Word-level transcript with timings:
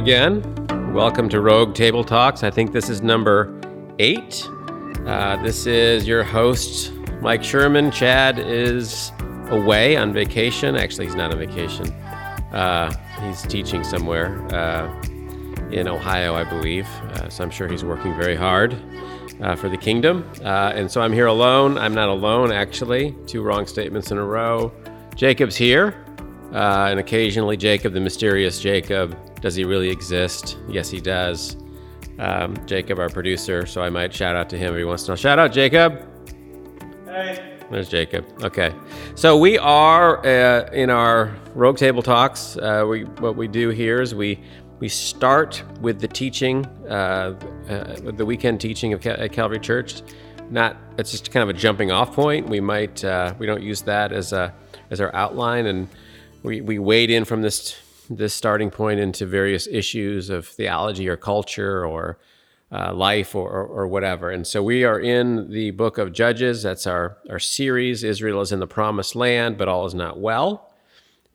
again. 0.00 0.42
Welcome 0.94 1.28
to 1.28 1.42
Rogue 1.42 1.74
Table 1.74 2.02
Talks. 2.02 2.42
I 2.42 2.48
think 2.48 2.72
this 2.72 2.88
is 2.88 3.02
number 3.02 3.60
eight. 3.98 4.48
Uh, 5.04 5.36
this 5.42 5.66
is 5.66 6.08
your 6.08 6.22
host, 6.22 6.90
Mike 7.20 7.44
Sherman. 7.44 7.90
Chad 7.90 8.38
is 8.38 9.12
away 9.50 9.98
on 9.98 10.14
vacation. 10.14 10.74
Actually, 10.74 11.04
he's 11.04 11.14
not 11.14 11.34
on 11.34 11.38
vacation. 11.38 11.92
Uh, 12.50 12.90
he's 13.20 13.42
teaching 13.42 13.84
somewhere 13.84 14.42
uh, 14.54 14.90
in 15.70 15.86
Ohio, 15.86 16.34
I 16.34 16.44
believe. 16.44 16.86
Uh, 16.86 17.28
so 17.28 17.44
I'm 17.44 17.50
sure 17.50 17.68
he's 17.68 17.84
working 17.84 18.16
very 18.16 18.36
hard 18.36 18.74
uh, 19.42 19.54
for 19.54 19.68
the 19.68 19.76
kingdom. 19.76 20.26
Uh, 20.42 20.72
and 20.74 20.90
so 20.90 21.02
I'm 21.02 21.12
here 21.12 21.26
alone. 21.26 21.76
I'm 21.76 21.92
not 21.92 22.08
alone, 22.08 22.52
actually. 22.52 23.14
Two 23.26 23.42
wrong 23.42 23.66
statements 23.66 24.10
in 24.10 24.16
a 24.16 24.24
row. 24.24 24.72
Jacob's 25.14 25.56
here. 25.56 26.06
And 26.52 26.98
occasionally, 26.98 27.58
Jacob, 27.58 27.92
the 27.92 28.00
mysterious 28.00 28.60
Jacob, 28.60 29.14
does 29.40 29.54
he 29.54 29.64
really 29.64 29.88
exist? 29.88 30.58
Yes, 30.68 30.90
he 30.90 31.00
does. 31.00 31.56
Um, 32.18 32.56
Jacob, 32.66 32.98
our 32.98 33.08
producer, 33.08 33.64
so 33.66 33.80
I 33.80 33.88
might 33.88 34.12
shout 34.12 34.36
out 34.36 34.50
to 34.50 34.58
him 34.58 34.68
every 34.68 34.84
once 34.84 35.02
in 35.02 35.06
a 35.06 35.10
while. 35.12 35.16
Shout 35.16 35.38
out, 35.38 35.52
Jacob. 35.52 36.06
Hey. 37.06 37.58
There's 37.70 37.88
Jacob. 37.88 38.26
Okay, 38.42 38.74
so 39.14 39.36
we 39.36 39.56
are 39.56 40.26
uh, 40.26 40.70
in 40.72 40.90
our 40.90 41.36
Rogue 41.54 41.76
Table 41.76 42.02
Talks. 42.02 42.56
Uh, 42.56 42.84
we 42.88 43.04
what 43.04 43.36
we 43.36 43.46
do 43.46 43.68
here 43.68 44.02
is 44.02 44.12
we 44.14 44.40
we 44.80 44.88
start 44.88 45.62
with 45.80 46.00
the 46.00 46.08
teaching, 46.08 46.66
uh, 46.88 47.38
uh 47.68 48.10
the 48.10 48.26
weekend 48.26 48.60
teaching 48.60 48.92
of 48.92 49.00
Cal- 49.00 49.20
at 49.20 49.32
Calvary 49.32 49.60
Church. 49.60 50.02
Not 50.50 50.76
it's 50.98 51.12
just 51.12 51.30
kind 51.30 51.48
of 51.48 51.48
a 51.48 51.58
jumping 51.58 51.92
off 51.92 52.12
point. 52.12 52.48
We 52.48 52.60
might 52.60 53.04
uh, 53.04 53.34
we 53.38 53.46
don't 53.46 53.62
use 53.62 53.82
that 53.82 54.10
as 54.10 54.32
a 54.32 54.52
as 54.90 55.00
our 55.00 55.14
outline 55.14 55.66
and 55.66 55.88
we, 56.42 56.60
we 56.60 56.78
wade 56.78 57.10
in 57.10 57.24
from 57.24 57.42
this 57.42 57.76
this 58.10 58.34
starting 58.34 58.70
point 58.70 58.98
into 58.98 59.24
various 59.24 59.68
issues 59.68 60.30
of 60.30 60.46
theology 60.46 61.08
or 61.08 61.16
culture 61.16 61.86
or 61.86 62.18
uh, 62.72 62.92
life 62.92 63.34
or, 63.34 63.48
or, 63.48 63.66
or, 63.66 63.88
whatever. 63.88 64.30
And 64.30 64.46
so 64.46 64.62
we 64.62 64.84
are 64.84 64.98
in 64.98 65.50
the 65.50 65.72
book 65.72 65.98
of 65.98 66.12
Judges. 66.12 66.62
That's 66.62 66.86
our, 66.86 67.18
our 67.28 67.38
series. 67.38 68.04
Israel 68.04 68.40
is 68.40 68.52
in 68.52 68.60
the 68.60 68.66
promised 68.66 69.16
land, 69.16 69.58
but 69.58 69.68
all 69.68 69.86
is 69.86 69.94
not 69.94 70.20
well. 70.20 70.72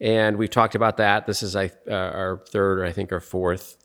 And 0.00 0.36
we've 0.36 0.50
talked 0.50 0.74
about 0.74 0.96
that. 0.98 1.26
This 1.26 1.42
is 1.42 1.54
uh, 1.56 1.68
our 1.88 2.42
third, 2.50 2.78
or 2.78 2.84
I 2.84 2.92
think 2.92 3.12
our 3.12 3.20
fourth 3.20 3.76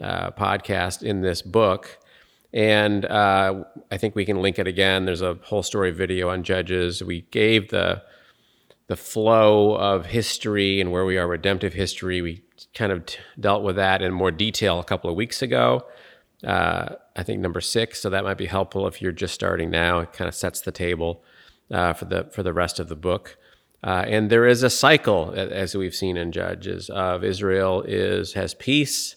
uh, 0.00 0.30
podcast 0.30 1.02
in 1.02 1.20
this 1.20 1.42
book. 1.42 1.98
And 2.52 3.04
uh, 3.04 3.64
I 3.90 3.96
think 3.96 4.14
we 4.14 4.24
can 4.24 4.40
link 4.40 4.58
it 4.58 4.66
again. 4.66 5.06
There's 5.06 5.22
a 5.22 5.38
whole 5.42 5.62
story 5.62 5.90
video 5.90 6.28
on 6.30 6.42
Judges. 6.42 7.02
We 7.02 7.22
gave 7.30 7.70
the 7.70 8.02
the 8.86 8.96
flow 8.96 9.76
of 9.76 10.06
history 10.06 10.80
and 10.80 10.92
where 10.92 11.04
we 11.04 11.16
are 11.16 11.26
redemptive 11.26 11.72
history. 11.72 12.20
We 12.20 12.42
kind 12.74 12.92
of 12.92 13.06
t- 13.06 13.18
dealt 13.38 13.62
with 13.62 13.76
that 13.76 14.02
in 14.02 14.12
more 14.12 14.30
detail 14.30 14.78
a 14.78 14.84
couple 14.84 15.08
of 15.08 15.16
weeks 15.16 15.42
ago. 15.42 15.86
Uh, 16.46 16.96
I 17.16 17.22
think 17.22 17.40
number 17.40 17.60
six, 17.60 18.00
so 18.00 18.10
that 18.10 18.24
might 18.24 18.36
be 18.36 18.46
helpful 18.46 18.86
if 18.86 19.00
you're 19.00 19.12
just 19.12 19.34
starting 19.34 19.70
now. 19.70 20.00
It 20.00 20.12
kind 20.12 20.28
of 20.28 20.34
sets 20.34 20.60
the 20.60 20.72
table 20.72 21.22
uh, 21.70 21.94
for 21.94 22.04
the 22.04 22.24
for 22.24 22.42
the 22.42 22.52
rest 22.52 22.78
of 22.78 22.88
the 22.88 22.96
book. 22.96 23.38
Uh, 23.82 24.04
and 24.06 24.30
there 24.30 24.46
is 24.46 24.62
a 24.62 24.70
cycle, 24.70 25.32
as 25.36 25.74
we've 25.74 25.94
seen 25.94 26.16
in 26.16 26.32
Judges, 26.32 26.88
of 26.90 27.22
Israel 27.22 27.82
is 27.82 28.32
has 28.32 28.54
peace, 28.54 29.16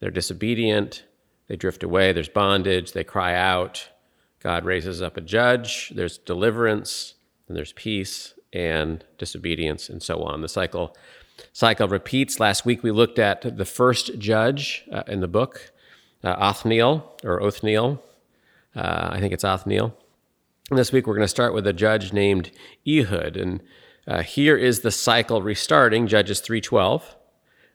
they're 0.00 0.10
disobedient, 0.10 1.04
they 1.48 1.56
drift 1.56 1.82
away. 1.82 2.12
There's 2.12 2.28
bondage, 2.28 2.92
they 2.92 3.04
cry 3.04 3.34
out. 3.34 3.88
God 4.40 4.66
raises 4.66 5.00
up 5.00 5.16
a 5.16 5.22
judge. 5.22 5.90
There's 5.94 6.18
deliverance, 6.18 7.14
and 7.48 7.56
there's 7.56 7.72
peace, 7.72 8.33
and 8.54 9.04
disobedience 9.18 9.88
and 9.88 10.02
so 10.02 10.22
on. 10.22 10.40
The 10.40 10.48
cycle 10.48 10.96
cycle 11.52 11.88
repeats. 11.88 12.38
Last 12.38 12.64
week 12.64 12.82
we 12.82 12.92
looked 12.92 13.18
at 13.18 13.56
the 13.56 13.64
first 13.64 14.18
judge 14.18 14.84
uh, 14.92 15.02
in 15.08 15.20
the 15.20 15.28
book, 15.28 15.72
uh, 16.22 16.28
Othniel 16.28 17.18
or 17.24 17.42
Othniel. 17.42 18.02
Uh, 18.76 19.08
I 19.10 19.20
think 19.20 19.32
it's 19.32 19.44
Othniel. 19.44 19.96
And 20.70 20.78
this 20.78 20.92
week 20.92 21.06
we're 21.06 21.16
going 21.16 21.24
to 21.24 21.28
start 21.28 21.52
with 21.52 21.66
a 21.66 21.72
judge 21.72 22.12
named 22.12 22.50
Ehud, 22.86 23.36
and 23.36 23.62
uh, 24.06 24.22
here 24.22 24.56
is 24.56 24.80
the 24.80 24.90
cycle 24.90 25.42
restarting. 25.42 26.06
Judges 26.06 26.40
three 26.40 26.60
twelve. 26.60 27.16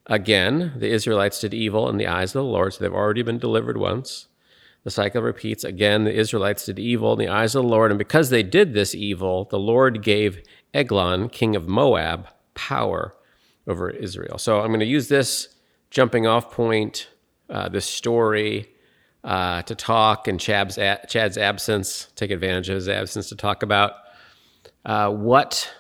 Again, 0.08 0.74
the 0.76 0.90
Israelites 0.90 1.40
did 1.40 1.54
evil 1.54 1.88
in 1.88 1.98
the 1.98 2.08
eyes 2.08 2.32
of 2.32 2.42
the 2.42 2.50
Lord, 2.50 2.74
so 2.74 2.80
they've 2.80 2.94
already 2.94 3.22
been 3.22 3.38
delivered 3.38 3.78
once. 3.78 4.28
The 4.84 4.90
cycle 4.90 5.22
repeats. 5.22 5.64
Again, 5.64 6.06
the 6.06 6.16
Israelites 6.16 6.66
did 6.66 6.80
evil 6.80 7.14
in 7.14 7.20
the 7.20 7.28
eyes 7.28 7.54
of 7.54 7.64
the 7.64 7.70
Lord, 7.70 7.92
and 7.92 8.00
because 8.00 8.30
they 8.30 8.42
did 8.42 8.74
this 8.74 8.96
evil, 8.96 9.46
the 9.46 9.60
Lord 9.60 10.02
gave 10.02 10.42
Eglon, 10.74 11.30
king 11.30 11.56
of 11.56 11.68
Moab, 11.68 12.28
power 12.54 13.16
over 13.68 13.90
Israel. 13.90 14.38
So 14.38 14.62
I'm 14.62 14.68
going 14.68 14.80
to 14.80 14.86
use 14.86 15.08
this 15.08 15.50
jumping 15.90 16.28
off 16.28 16.52
point, 16.52 17.08
uh, 17.50 17.70
this 17.70 17.86
story, 17.86 18.70
uh, 19.24 19.62
to 19.64 19.76
talk 19.76 20.28
in 20.28 20.38
Chad's, 20.38 20.76
Chad's 20.76 21.38
absence, 21.38 22.08
take 22.16 22.32
advantage 22.32 22.70
of 22.70 22.76
his 22.76 22.90
absence 22.90 23.30
to 23.30 23.36
talk 23.36 23.64
about 23.64 23.94
uh, 24.86 25.10
what 25.12 25.72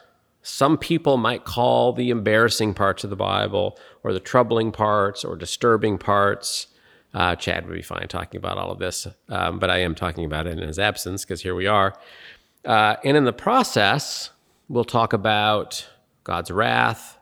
some 0.41 0.77
people 0.77 1.17
might 1.17 1.45
call 1.45 1.93
the 1.93 2.09
embarrassing 2.09 2.73
parts 2.73 3.03
of 3.03 3.09
the 3.09 3.15
Bible, 3.15 3.77
or 4.03 4.13
the 4.13 4.19
troubling 4.19 4.71
parts, 4.71 5.23
or 5.23 5.35
disturbing 5.35 5.97
parts. 5.97 6.67
Uh, 7.13 7.35
Chad 7.35 7.67
would 7.67 7.73
be 7.73 7.81
fine 7.81 8.07
talking 8.07 8.37
about 8.37 8.57
all 8.57 8.71
of 8.71 8.79
this, 8.79 9.07
um, 9.29 9.59
but 9.59 9.69
I 9.69 9.79
am 9.79 9.95
talking 9.95 10.25
about 10.25 10.47
it 10.47 10.59
in 10.59 10.67
his 10.67 10.79
absence 10.79 11.25
because 11.25 11.41
here 11.41 11.55
we 11.55 11.67
are. 11.67 11.93
Uh, 12.65 12.95
and 13.03 13.17
in 13.17 13.25
the 13.25 13.33
process, 13.33 14.31
we'll 14.69 14.85
talk 14.85 15.13
about 15.13 15.89
God's 16.23 16.51
wrath, 16.51 17.17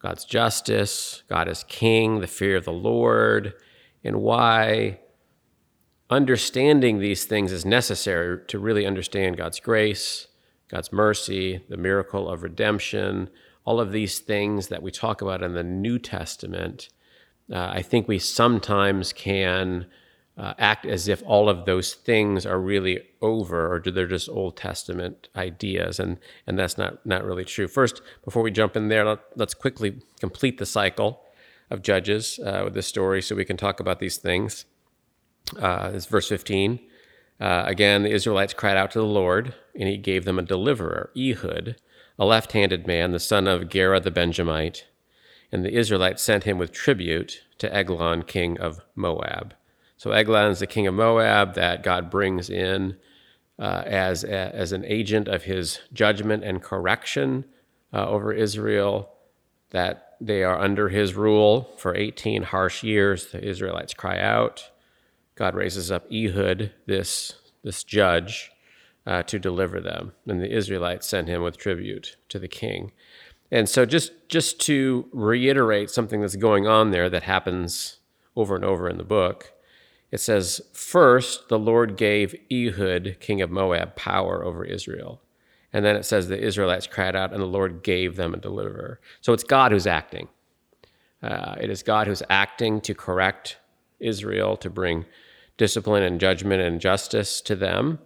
God's 0.00 0.24
justice, 0.24 1.22
God 1.28 1.46
as 1.46 1.62
king, 1.64 2.20
the 2.20 2.26
fear 2.26 2.56
of 2.56 2.64
the 2.64 2.72
Lord, 2.72 3.52
and 4.02 4.22
why 4.22 5.00
understanding 6.08 6.98
these 6.98 7.26
things 7.26 7.52
is 7.52 7.66
necessary 7.66 8.40
to 8.48 8.58
really 8.58 8.86
understand 8.86 9.36
God's 9.36 9.60
grace, 9.60 10.28
God's 10.68 10.90
mercy, 10.90 11.62
the 11.68 11.76
miracle 11.76 12.28
of 12.28 12.42
redemption, 12.42 13.28
all 13.66 13.80
of 13.80 13.92
these 13.92 14.18
things 14.18 14.68
that 14.68 14.82
we 14.82 14.90
talk 14.90 15.20
about 15.20 15.42
in 15.42 15.52
the 15.52 15.62
New 15.62 15.98
Testament. 15.98 16.88
Uh, 17.52 17.68
I 17.70 17.82
think 17.82 18.08
we 18.08 18.18
sometimes 18.18 19.12
can 19.12 19.86
uh, 20.38 20.54
act 20.58 20.86
as 20.86 21.08
if 21.08 21.22
all 21.26 21.48
of 21.48 21.64
those 21.64 21.94
things 21.94 22.46
are 22.46 22.60
really 22.60 23.02
over 23.20 23.70
or 23.72 23.80
do 23.80 23.90
they're 23.90 24.06
just 24.06 24.28
Old 24.28 24.56
Testament 24.56 25.28
ideas, 25.34 25.98
and 25.98 26.18
and 26.46 26.58
that's 26.58 26.78
not 26.78 27.04
not 27.04 27.24
really 27.24 27.44
true. 27.44 27.66
First, 27.66 28.00
before 28.24 28.42
we 28.42 28.52
jump 28.52 28.76
in 28.76 28.88
there, 28.88 29.04
let, 29.04 29.20
us 29.40 29.54
quickly 29.54 30.00
complete 30.20 30.58
the 30.58 30.66
cycle 30.66 31.24
of 31.70 31.82
Judges 31.82 32.38
uh, 32.38 32.62
with 32.64 32.74
this 32.74 32.86
story, 32.86 33.20
so 33.20 33.34
we 33.34 33.44
can 33.44 33.56
talk 33.56 33.80
about 33.80 33.98
these 33.98 34.16
things. 34.16 34.64
Uh, 35.58 35.90
it's 35.92 36.06
verse 36.06 36.28
fifteen. 36.28 36.78
Uh, 37.40 37.64
again, 37.66 38.02
the 38.02 38.10
Israelites 38.10 38.54
cried 38.54 38.76
out 38.76 38.90
to 38.92 38.98
the 38.98 39.04
Lord, 39.04 39.54
and 39.74 39.88
He 39.88 39.96
gave 39.96 40.24
them 40.24 40.38
a 40.38 40.42
deliverer, 40.42 41.10
Ehud, 41.16 41.76
a 42.18 42.24
left-handed 42.24 42.86
man, 42.86 43.12
the 43.12 43.20
son 43.20 43.46
of 43.46 43.68
Gera 43.68 44.00
the 44.00 44.10
Benjamite, 44.10 44.86
and 45.52 45.64
the 45.64 45.72
Israelites 45.72 46.22
sent 46.22 46.44
him 46.44 46.58
with 46.58 46.72
tribute 46.72 47.44
to 47.58 47.72
Eglon, 47.72 48.22
king 48.24 48.58
of 48.58 48.80
Moab. 48.96 49.54
So 49.98 50.12
Eglon 50.12 50.50
is 50.50 50.60
the 50.60 50.66
king 50.66 50.86
of 50.86 50.94
Moab 50.94 51.54
that 51.54 51.82
God 51.82 52.08
brings 52.08 52.48
in 52.48 52.96
uh, 53.58 53.82
as, 53.84 54.24
a, 54.24 54.54
as 54.54 54.72
an 54.72 54.84
agent 54.84 55.28
of 55.28 55.42
his 55.42 55.80
judgment 55.92 56.44
and 56.44 56.62
correction 56.62 57.44
uh, 57.92 58.08
over 58.08 58.32
Israel, 58.32 59.10
that 59.70 60.16
they 60.20 60.44
are 60.44 60.58
under 60.58 60.88
his 60.88 61.14
rule 61.14 61.74
for 61.76 61.94
18 61.94 62.44
harsh 62.44 62.82
years. 62.82 63.26
The 63.26 63.44
Israelites 63.44 63.92
cry 63.92 64.18
out. 64.18 64.70
God 65.34 65.54
raises 65.54 65.90
up 65.90 66.06
Ehud, 66.12 66.72
this, 66.86 67.34
this 67.62 67.84
judge, 67.84 68.50
uh, 69.06 69.22
to 69.24 69.38
deliver 69.38 69.80
them. 69.80 70.12
And 70.26 70.40
the 70.40 70.50
Israelites 70.50 71.06
send 71.06 71.28
him 71.28 71.42
with 71.42 71.56
tribute 71.56 72.16
to 72.28 72.38
the 72.38 72.48
king. 72.48 72.92
And 73.50 73.68
so 73.68 73.86
just 73.86 74.12
just 74.28 74.60
to 74.62 75.08
reiterate 75.12 75.90
something 75.90 76.20
that's 76.20 76.36
going 76.36 76.66
on 76.66 76.90
there 76.90 77.08
that 77.08 77.22
happens 77.22 78.00
over 78.36 78.54
and 78.54 78.64
over 78.64 78.88
in 78.88 78.98
the 78.98 79.04
book, 79.04 79.54
it 80.10 80.20
says, 80.20 80.60
First, 80.72 81.48
the 81.48 81.58
Lord 81.58 81.96
gave 81.96 82.34
Ehud, 82.50 83.16
king 83.20 83.42
of 83.42 83.50
Moab, 83.50 83.96
power 83.96 84.44
over 84.44 84.64
Israel. 84.64 85.20
And 85.72 85.84
then 85.84 85.96
it 85.96 86.04
says 86.04 86.28
the 86.28 86.40
Israelites 86.40 86.86
cried 86.86 87.14
out, 87.14 87.32
and 87.32 87.42
the 87.42 87.46
Lord 87.46 87.82
gave 87.82 88.16
them 88.16 88.32
a 88.32 88.38
deliverer. 88.38 89.00
So 89.20 89.32
it's 89.32 89.44
God 89.44 89.70
who's 89.70 89.86
acting. 89.86 90.28
Uh, 91.22 91.56
it 91.60 91.68
is 91.68 91.82
God 91.82 92.06
who's 92.06 92.22
acting 92.30 92.80
to 92.82 92.94
correct 92.94 93.58
Israel, 94.00 94.56
to 94.58 94.70
bring 94.70 95.04
discipline 95.56 96.02
and 96.02 96.20
judgment 96.20 96.62
and 96.62 96.80
justice 96.80 97.40
to 97.42 97.56
them. 97.56 97.98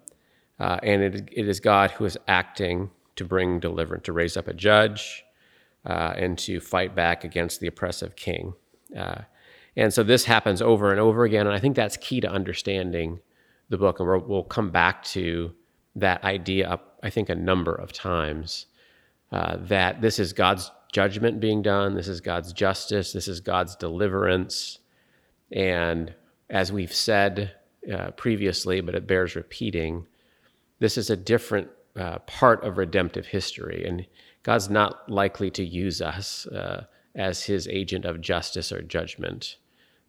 Uh, 0.58 0.78
and 0.82 1.02
it, 1.02 1.28
it 1.31 1.48
is 1.48 1.60
God 1.60 1.93
who 1.93 2.05
is 2.05 2.19
acting 2.26 2.90
to 3.16 3.25
bring 3.25 3.60
deliverance, 3.60 4.05
to 4.06 4.12
raise 4.12 4.37
up 4.37 4.48
a 4.48 4.55
judge, 4.55 5.25
uh, 5.84 6.14
and 6.16 6.38
to 6.38 6.60
fight 6.60 6.94
back 6.94 7.25
against 7.25 7.60
the 7.60 7.66
oppressive 7.66 8.16
king. 8.16 8.55
Uh, 8.96 9.22
and 9.76 9.92
so 9.92 10.02
this 10.02 10.24
happens 10.24 10.60
over 10.60 10.90
and 10.90 11.00
over 11.00 11.24
again. 11.24 11.46
And 11.46 11.54
I 11.54 11.58
think 11.58 11.76
that's 11.76 11.96
key 11.96 12.20
to 12.20 12.30
understanding 12.30 13.20
the 13.69 13.78
book. 13.78 14.00
And 14.00 14.26
we'll 14.26 14.44
come 14.44 14.70
back 14.70 15.02
to 15.04 15.52
that 15.96 16.22
idea, 16.24 16.69
up, 16.69 16.98
I 17.02 17.10
think, 17.10 17.28
a 17.28 17.34
number 17.34 17.74
of 17.74 17.92
times 17.92 18.66
uh, 19.30 19.56
that 19.60 20.02
this 20.02 20.19
is 20.19 20.32
God's 20.32 20.70
judgment 20.92 21.40
being 21.40 21.62
done, 21.62 21.94
this 21.94 22.08
is 22.08 22.20
God's 22.20 22.52
justice, 22.52 23.12
this 23.12 23.28
is 23.28 23.40
God's 23.40 23.74
deliverance. 23.76 24.78
And 25.50 26.14
as 26.50 26.70
we've 26.70 26.92
said 26.92 27.52
uh, 27.92 28.10
previously, 28.12 28.82
but 28.82 28.94
it 28.94 29.06
bears 29.06 29.34
repeating, 29.34 30.06
this 30.80 30.98
is 30.98 31.08
a 31.08 31.16
different 31.16 31.69
uh, 31.96 32.19
part 32.20 32.62
of 32.64 32.76
redemptive 32.76 33.26
history. 33.26 33.84
And 33.86 34.06
God's 34.42 34.69
not 34.69 35.08
likely 35.08 35.50
to 35.52 35.64
use 35.64 36.02
us 36.02 36.46
uh, 36.48 36.84
as 37.14 37.44
his 37.44 37.69
agent 37.69 38.04
of 38.04 38.20
justice 38.20 38.70
or 38.70 38.82
judgment. 38.82 39.56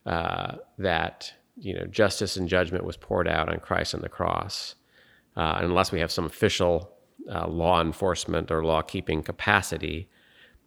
Uh, 0.05 0.57
that 0.77 1.33
you 1.57 1.73
know, 1.73 1.85
justice 1.85 2.35
and 2.35 2.49
judgment 2.49 2.83
was 2.83 2.97
poured 2.97 3.27
out 3.27 3.47
on 3.47 3.59
Christ 3.59 3.95
on 3.95 4.01
the 4.01 4.09
cross, 4.09 4.75
uh, 5.37 5.59
unless 5.59 5.91
we 5.91 5.99
have 5.99 6.11
some 6.11 6.25
official 6.25 6.91
uh, 7.33 7.47
law 7.47 7.79
enforcement 7.79 8.51
or 8.51 8.65
law 8.65 8.81
keeping 8.81 9.23
capacity. 9.23 10.09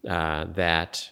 that 0.02 1.10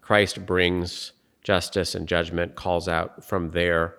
Christ 0.00 0.44
brings 0.46 1.12
justice 1.42 1.94
and 1.94 2.06
judgment, 2.08 2.54
calls 2.54 2.88
out 2.88 3.24
from 3.24 3.50
there 3.52 3.94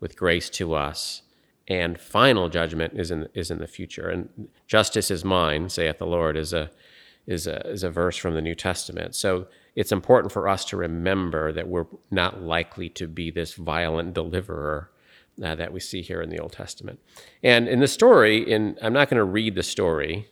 with 0.00 0.16
grace 0.16 0.48
to 0.50 0.74
us, 0.74 1.22
and 1.68 1.98
final 1.98 2.48
judgment 2.48 2.92
is 2.94 3.10
in 3.10 3.28
is 3.34 3.50
in 3.50 3.58
the 3.58 3.66
future. 3.66 4.08
And 4.08 4.48
justice 4.66 5.10
is 5.10 5.24
mine, 5.24 5.68
saith 5.68 5.98
the 5.98 6.06
Lord, 6.06 6.36
is 6.36 6.52
a 6.52 6.70
is 7.26 7.46
a 7.46 7.66
is 7.68 7.82
a 7.82 7.90
verse 7.90 8.16
from 8.16 8.34
the 8.34 8.42
New 8.42 8.54
Testament. 8.54 9.14
So 9.14 9.46
it's 9.76 9.92
important 9.92 10.32
for 10.32 10.48
us 10.48 10.64
to 10.66 10.76
remember 10.76 11.52
that 11.52 11.68
we're 11.68 11.86
not 12.10 12.40
likely 12.40 12.88
to 12.90 13.08
be 13.08 13.30
this 13.30 13.54
violent 13.54 14.14
deliverer 14.14 14.90
uh, 15.42 15.54
that 15.54 15.72
we 15.72 15.80
see 15.80 16.00
here 16.00 16.22
in 16.22 16.30
the 16.30 16.38
Old 16.38 16.52
Testament. 16.52 17.00
And 17.42 17.66
in 17.66 17.80
the 17.80 17.88
story, 17.88 18.38
in 18.50 18.78
I'm 18.80 18.92
not 18.92 19.10
going 19.10 19.18
to 19.18 19.24
read 19.24 19.54
the 19.54 19.62
story, 19.62 20.28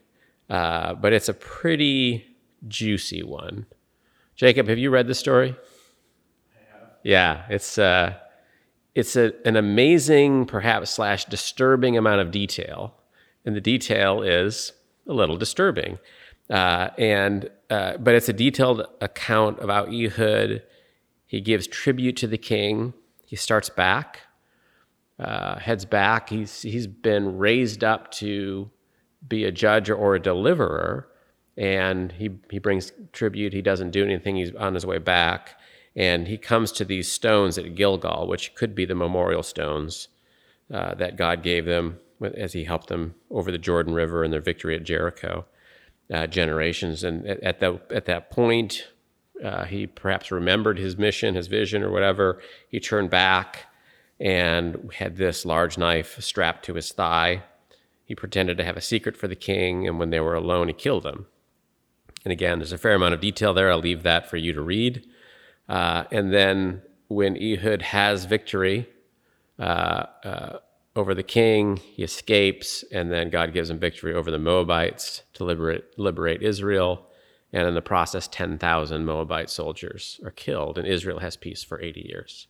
uh, 0.49 0.95
but 0.95 1.13
it's 1.13 1.29
a 1.29 1.35
pretty 1.35 2.37
juicy 2.69 3.23
one. 3.23 3.67
Jacob, 4.37 4.69
have 4.69 4.79
you 4.79 4.91
read 4.91 5.09
the 5.09 5.15
story? 5.15 5.57
Yeah, 7.03 7.45
it's 7.49 7.79
uh, 7.79 8.15
it's 8.95 9.17
a, 9.17 9.33
an 9.45 9.57
amazing, 9.57 10.47
perhaps 10.47 10.91
slash 10.91 11.25
disturbing 11.25 11.97
amount 11.97 12.21
of 12.21 12.31
detail, 12.31 12.95
and 13.45 13.57
the 13.57 13.61
detail 13.61 14.23
is 14.23 14.73
a 15.09 15.13
little 15.13 15.37
disturbing. 15.37 15.99
Uh, 16.51 16.91
and 16.99 17.49
uh, 17.71 17.97
but 17.97 18.15
it's 18.15 18.29
a 18.29 18.33
detailed 18.33 18.87
account 19.01 19.59
about 19.63 19.93
Ehud. 19.93 20.63
He 21.27 21.41
gives 21.41 21.67
tribute 21.67 22.17
to 22.19 22.27
the 22.27 22.39
king. 22.39 22.93
He 23.25 23.37
starts 23.37 23.71
back, 23.71 24.21
uh, 25.19 25.59
heads 25.59 25.85
back. 25.85 26.29
He's 26.29 26.63
he's 26.63 26.87
been 26.87 27.39
raised 27.39 27.83
up 27.83 28.11
to 28.13 28.71
be 29.27 29.45
a 29.45 29.53
judge 29.53 29.89
or 29.89 30.15
a 30.15 30.21
deliverer, 30.21 31.09
and 31.57 32.13
he 32.13 32.31
he 32.51 32.59
brings 32.59 32.93
tribute. 33.13 33.53
He 33.53 33.63
doesn't 33.63 33.91
do 33.91 34.05
anything. 34.05 34.37
He's 34.37 34.55
on 34.55 34.75
his 34.75 34.85
way 34.85 34.99
back, 34.99 35.59
and 35.97 36.29
he 36.29 36.37
comes 36.37 36.73
to 36.73 36.85
these 36.85 37.11
stones 37.11 37.57
at 37.57 37.75
Gilgal, 37.75 38.27
which 38.27 38.55
could 38.55 38.75
be 38.75 38.85
the 38.85 38.95
memorial 38.95 39.43
stones 39.43 40.09
uh, 40.73 40.95
that 40.97 41.17
God 41.17 41.43
gave 41.43 41.65
them 41.65 41.99
as 42.35 42.53
he 42.53 42.65
helped 42.65 42.89
them 42.89 43.15
over 43.31 43.51
the 43.51 43.59
Jordan 43.59 43.95
River 43.95 44.23
and 44.23 44.33
their 44.33 44.41
victory 44.41 44.77
at 44.77 44.85
Jericho. 44.85 45.47
Uh, 46.13 46.27
generations, 46.27 47.05
and 47.05 47.27
at, 47.27 47.63
at, 47.63 47.91
at 47.91 48.05
that 48.05 48.31
point, 48.31 48.89
uh, 49.43 49.65
he 49.65 49.87
perhaps 49.87 50.31
remembered 50.31 50.79
his 50.79 50.99
mission, 50.99 51.35
his 51.35 51.47
vision, 51.47 51.83
or 51.83 51.91
whatever. 51.91 52.39
He 52.69 52.81
turned 52.81 53.09
back 53.09 53.67
and 54.21 54.91
had 54.95 55.17
this 55.17 55.47
large 55.47 55.79
knife 55.79 56.21
strapped 56.21 56.65
to 56.67 56.75
his 56.75 56.93
thigh. 56.93 57.43
He 58.05 58.15
pretended 58.15 58.59
to 58.59 58.65
have 58.65 58.77
a 58.77 58.83
secret 58.83 59.17
for 59.17 59.27
the 59.27 59.37
king, 59.37 59.89
and 59.89 59.99
when 59.99 60.11
they 60.11 60.21
were 60.21 60.35
alone, 60.35 60.69
he 60.69 60.75
killed 60.75 61.07
him. 61.07 61.27
And 62.25 62.33
again, 62.33 62.59
there's 62.59 62.73
a 62.73 62.79
fair 62.79 62.95
amount 62.95 63.15
of 63.15 63.21
detail 63.21 63.55
there. 63.55 63.71
I'll 63.71 63.79
leave 63.79 64.03
that 64.03 64.29
for 64.29 64.37
you 64.37 64.53
to 64.53 64.61
read. 64.61 65.07
Uh, 65.69 66.05
and 66.13 66.33
then 66.33 66.83
when 67.09 67.37
Ehud 67.37 67.83
has 67.83 68.27
victory 68.27 68.89
uh, 69.59 70.07
uh, 70.25 70.59
over 70.95 71.15
the 71.15 71.23
king, 71.23 71.77
he 71.77 72.03
escapes, 72.03 72.85
and 72.93 73.11
then 73.11 73.31
God 73.31 73.53
gives 73.53 73.71
him 73.71 73.79
victory 73.79 74.15
over 74.15 74.31
the 74.31 74.39
Moabites 74.39 75.23
to 75.35 75.45
liberate, 75.45 75.99
liberate 75.99 76.43
Israel. 76.43 77.07
And 77.53 77.67
in 77.67 77.75
the 77.75 77.83
process, 77.83 78.29
10,000 78.29 79.05
Moabite 79.05 79.51
soldiers 79.51 80.21
are 80.25 80.31
killed, 80.31 80.79
and 80.79 80.87
Israel 80.87 81.21
has 81.21 81.37
peace 81.37 81.63
for 81.63 81.81
80 81.81 82.01
years. 82.09 82.47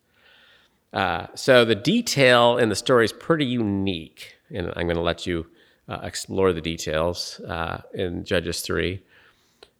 Uh, 0.92 1.26
so 1.34 1.64
the 1.64 1.74
detail 1.74 2.58
in 2.58 2.68
the 2.68 2.76
story 2.76 3.04
is 3.04 3.12
pretty 3.12 3.46
unique, 3.46 4.34
and 4.50 4.68
I'm 4.76 4.86
going 4.86 4.96
to 4.96 5.02
let 5.02 5.26
you 5.26 5.46
uh, 5.88 6.00
explore 6.02 6.52
the 6.52 6.60
details 6.60 7.40
uh, 7.40 7.82
in 7.94 8.24
Judges 8.24 8.60
3. 8.60 9.02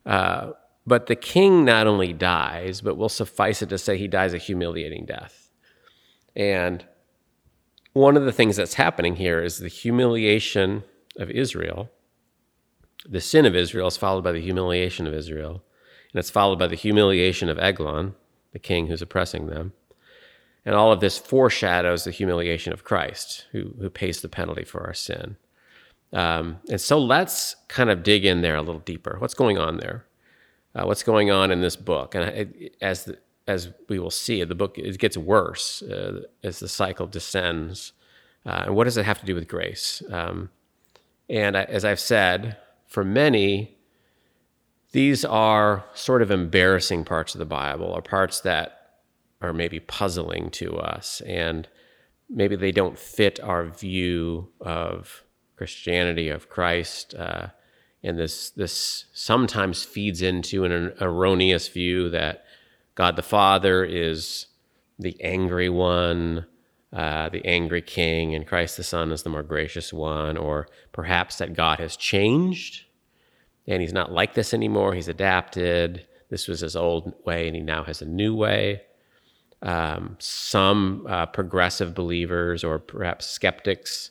Uh, 0.07 0.53
but 0.87 1.07
the 1.07 1.17
king 1.17 1.65
not 1.65 1.87
only 1.87 2.13
dies, 2.13 2.81
but 2.81 2.97
will 2.97 3.09
suffice 3.09 3.63
it 3.63 3.69
to 3.69 3.79
say 3.79 3.97
he 3.97 4.09
dies 4.09 4.35
a 4.35 4.39
humiliating 4.39 5.05
death. 5.05 5.51
And 6.35 6.85
one 7.93 8.17
of 8.17 8.25
the 8.25 8.33
things 8.33 8.57
that's 8.57 8.75
happening 8.75 9.17
here 9.17 9.43
is 9.43 9.59
the 9.59 9.69
humiliation 9.69 10.85
of 11.17 11.31
Israel. 11.31 11.91
The 13.09 13.21
sin 13.21 13.47
of 13.47 13.55
Israel 13.55 13.89
is 13.89 13.97
followed 13.97 14.25
by 14.25 14.33
the 14.33 14.41
humiliation 14.41 15.07
of 15.07 15.15
Israel, 15.15 15.63
and 16.13 16.19
it's 16.19 16.31
followed 16.31 16.59
by 16.59 16.69
the 16.69 16.77
humiliation 16.77 17.49
of 17.49 17.59
Eglon, 17.59 18.15
the 18.53 18.59
king 18.59 18.87
who's 18.87 19.03
oppressing 19.03 19.47
them. 19.47 19.73
And 20.65 20.75
all 20.75 20.93
of 20.93 21.01
this 21.01 21.19
foreshadows 21.19 22.05
the 22.05 22.13
humiliation 22.13 22.73
of 22.73 22.85
Christ, 22.85 23.47
who, 23.51 23.75
who 23.81 23.91
pays 23.91 24.21
the 24.21 24.29
penalty 24.29 24.65
for 24.65 24.87
our 24.87 24.95
sin. 24.95 25.37
Um, 26.13 26.61
and 26.71 26.81
so 26.81 26.99
let's 26.99 27.57
kind 27.69 27.91
of 27.91 28.03
dig 28.03 28.25
in 28.25 28.43
there 28.43 28.57
a 28.57 28.63
little 28.63 28.81
deeper. 28.81 29.17
What's 29.19 29.35
going 29.35 29.59
on 29.59 29.79
there? 29.79 30.07
uh, 30.75 30.85
what's 30.85 31.03
going 31.03 31.31
on 31.31 31.51
in 31.51 31.61
this 31.61 31.77
book. 31.77 32.15
And 32.15 32.25
it, 32.25 32.77
as 32.81 33.05
the, 33.05 33.19
as 33.47 33.71
we 33.89 33.99
will 33.99 34.11
see, 34.11 34.45
the 34.45 34.55
book 34.55 34.79
it 34.79 34.99
gets 34.99 35.17
worse 35.17 35.83
uh, 35.83 36.23
as 36.43 36.61
the 36.61 36.69
cycle 36.69 37.07
descends. 37.07 37.93
Uh, 38.45 38.65
and 38.67 38.75
what 38.77 38.85
does 38.85 38.97
it 38.97 39.05
have 39.05 39.21
to 39.21 39.27
do 39.27 39.35
with 39.35 39.49
grace? 39.49 40.03
Um, 40.11 40.51
and 41.29 41.57
as 41.57 41.85
I've 41.85 42.01
said, 42.01 42.57
for 42.87 43.05
many, 43.05 43.77
these 44.93 45.25
are 45.25 45.85
sort 45.95 46.23
of 46.23 46.31
embarrassing 46.31 47.05
parts 47.05 47.35
of 47.35 47.39
the 47.39 47.45
Bible, 47.47 47.87
or 47.87 48.03
parts 48.03 48.41
that 48.41 49.01
are 49.41 49.53
maybe 49.53 49.81
puzzling 49.81 50.51
to 50.51 50.77
us, 50.77 51.21
and 51.23 51.69
maybe 52.29 52.57
they 52.57 52.73
don't 52.73 52.99
fit 52.99 53.41
our 53.41 53.65
view 53.65 54.49
of 54.61 55.25
Christianity, 55.57 56.29
of 56.29 56.49
Christ. 56.49 57.15
Uh, 57.15 57.49
and 58.03 58.19
this 58.19 58.51
this 58.51 59.07
sometimes 59.13 59.85
feeds 59.85 60.23
into 60.23 60.65
an 60.65 60.93
erroneous 61.01 61.69
view 61.69 62.11
that 62.11 62.45
God 62.95 63.17
the 63.17 63.23
Father 63.23 63.85
is 63.85 64.47
the 64.99 65.17
angry 65.23 65.69
one, 65.69 66.47
uh, 66.93 67.29
the 67.31 67.45
angry 67.47 67.83
king, 67.83 68.35
and 68.35 68.47
Christ 68.47 68.77
the 68.77 68.83
Son 68.83 69.13
is 69.13 69.23
the 69.23 69.31
more 69.31 69.43
gracious 69.43 69.93
one, 69.93 70.37
or 70.37 70.69
perhaps 70.93 71.37
that 71.39 71.55
God 71.55 71.79
has 71.81 71.97
changed 71.97 72.85
and 73.67 73.81
he's 73.81 73.93
not 73.93 74.13
like 74.13 74.35
this 74.35 74.53
anymore. 74.55 74.95
He's 74.95 75.09
adapted. 75.09 76.07
This 76.29 76.49
was 76.49 76.61
his 76.61 76.77
old 76.77 77.13
way, 77.25 77.47
and 77.47 77.57
he 77.57 77.63
now 77.63 77.85
has 77.85 78.03
a 78.03 78.07
new 78.07 78.35
way. 78.35 78.83
Um, 79.61 80.17
some 80.19 81.07
uh, 81.09 81.27
progressive 81.27 81.95
believers 81.95 82.65
or 82.65 82.81
perhaps 82.81 83.27
skeptics 83.27 84.11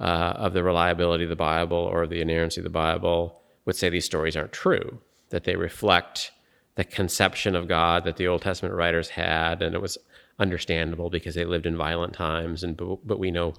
uh, 0.00 0.32
of 0.36 0.54
the 0.54 0.62
reliability 0.62 1.24
of 1.24 1.30
the 1.30 1.36
Bible 1.36 1.76
or 1.76 2.06
the 2.06 2.22
inerrancy 2.22 2.60
of 2.60 2.64
the 2.64 2.70
Bible 2.70 3.42
would 3.66 3.76
say 3.76 3.90
these 3.90 4.06
stories 4.06 4.36
aren't 4.36 4.52
true, 4.52 5.00
that 5.28 5.44
they 5.44 5.56
reflect 5.56 6.32
the 6.76 6.84
conception 6.84 7.56
of 7.56 7.68
God 7.68 8.04
that 8.04 8.16
the 8.16 8.28
Old 8.28 8.42
Testament 8.42 8.74
writers 8.74 9.10
had, 9.10 9.62
and 9.62 9.74
it 9.74 9.82
was 9.82 9.98
understandable 10.38 11.10
because 11.10 11.34
they 11.34 11.44
lived 11.44 11.66
in 11.66 11.76
violent 11.76 12.12
times, 12.12 12.62
and 12.62 12.76
but 12.76 13.18
we 13.18 13.30
know 13.30 13.54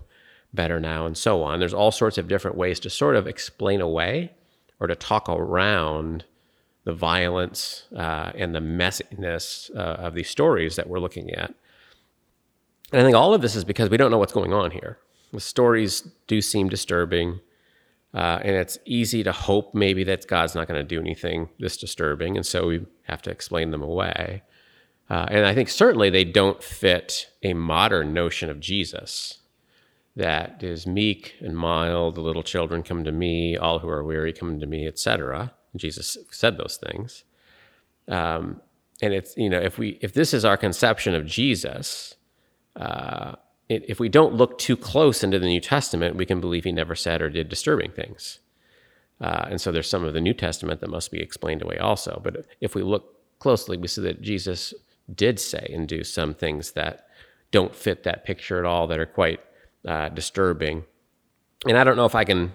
better 0.53 0.79
now, 0.79 1.05
and 1.05 1.17
so 1.17 1.43
on. 1.43 1.59
There's 1.59 1.73
all 1.73 1.91
sorts 1.91 2.17
of 2.17 2.27
different 2.27 2.57
ways 2.57 2.79
to 2.81 2.89
sort 2.89 3.15
of 3.15 3.27
explain 3.27 3.81
away 3.81 4.31
or 4.79 4.87
to 4.87 4.95
talk 4.95 5.27
around 5.27 6.23
the 6.83 6.93
violence 6.93 7.83
uh, 7.95 8.31
and 8.35 8.55
the 8.55 8.59
messiness 8.59 9.75
uh, 9.75 9.79
of 9.79 10.13
these 10.13 10.29
stories 10.29 10.77
that 10.77 10.87
we're 10.87 10.99
looking 10.99 11.31
at. 11.31 11.53
And 12.93 13.01
I 13.01 13.03
think 13.03 13.17
all 13.17 13.33
of 13.33 13.41
this 13.41 13.55
is 13.55 13.65
because 13.65 13.89
we 13.89 13.97
don't 13.97 14.11
know 14.11 14.17
what's 14.19 14.31
going 14.31 14.53
on 14.53 14.71
here. 14.71 14.97
The 15.33 15.41
stories 15.41 16.07
do 16.27 16.41
seem 16.41 16.69
disturbing, 16.69 17.41
uh, 18.13 18.39
and 18.41 18.55
it's 18.55 18.77
easy 18.85 19.23
to 19.23 19.33
hope 19.33 19.73
maybe 19.75 20.05
that 20.05 20.25
God's 20.27 20.55
not 20.55 20.67
going 20.67 20.79
to 20.79 20.87
do 20.87 21.01
anything 21.01 21.49
this 21.59 21.75
disturbing, 21.75 22.37
and 22.37 22.45
so 22.45 22.67
we 22.67 22.85
have 23.07 23.21
to 23.23 23.29
explain 23.31 23.71
them 23.71 23.81
away. 23.81 24.43
Uh, 25.09 25.25
and 25.29 25.45
I 25.45 25.53
think 25.53 25.69
certainly 25.69 26.09
they 26.09 26.25
don't 26.25 26.61
fit 26.61 27.27
a 27.41 27.53
modern 27.53 28.13
notion 28.13 28.49
of 28.49 28.59
Jesus 28.59 29.39
that 30.15 30.63
is 30.63 30.85
meek 30.85 31.35
and 31.39 31.55
mild. 31.55 32.15
The 32.15 32.21
little 32.21 32.43
children 32.43 32.83
come 32.83 33.03
to 33.03 33.11
me, 33.11 33.55
all 33.55 33.79
who 33.79 33.87
are 33.87 34.03
weary 34.03 34.33
come 34.33 34.59
to 34.59 34.65
me, 34.65 34.87
etc. 34.87 35.53
Jesus 35.75 36.17
said 36.31 36.57
those 36.57 36.77
things. 36.77 37.23
Um, 38.07 38.61
and 39.01 39.13
it's 39.13 39.37
you 39.37 39.49
know 39.49 39.59
if 39.59 39.77
we 39.77 39.99
if 40.01 40.13
this 40.13 40.33
is 40.33 40.43
our 40.43 40.57
conception 40.57 41.13
of 41.13 41.25
Jesus, 41.25 42.15
uh, 42.75 43.35
if 43.69 43.99
we 43.99 44.09
don't 44.09 44.33
look 44.33 44.57
too 44.57 44.75
close 44.75 45.23
into 45.23 45.39
the 45.39 45.45
New 45.45 45.59
Testament, 45.61 46.15
we 46.15 46.25
can 46.25 46.41
believe 46.41 46.63
he 46.63 46.71
never 46.71 46.95
said 46.95 47.21
or 47.21 47.29
did 47.29 47.47
disturbing 47.49 47.91
things. 47.91 48.39
Uh, 49.19 49.47
and 49.49 49.59
so 49.59 49.71
there's 49.71 49.89
some 49.89 50.03
of 50.03 50.13
the 50.13 50.21
New 50.21 50.33
Testament 50.33 50.79
that 50.81 50.89
must 50.89 51.11
be 51.11 51.19
explained 51.19 51.61
away 51.61 51.77
also. 51.77 52.21
But 52.23 52.45
if 52.61 52.75
we 52.75 52.83
look 52.83 53.15
closely, 53.39 53.77
we 53.77 53.87
see 53.87 54.01
that 54.01 54.21
Jesus 54.21 54.73
did 55.13 55.39
say 55.39 55.71
and 55.73 55.87
do 55.87 56.03
some 56.03 56.33
things 56.33 56.71
that 56.71 57.07
don't 57.51 57.75
fit 57.75 58.03
that 58.03 58.25
picture 58.25 58.59
at 58.59 58.65
all 58.65 58.87
that 58.87 58.99
are 58.99 59.05
quite 59.05 59.39
uh, 59.87 60.09
disturbing. 60.09 60.83
And 61.65 61.77
I 61.77 61.83
don't 61.83 61.95
know 61.95 62.05
if 62.05 62.15
I 62.15 62.23
can 62.23 62.51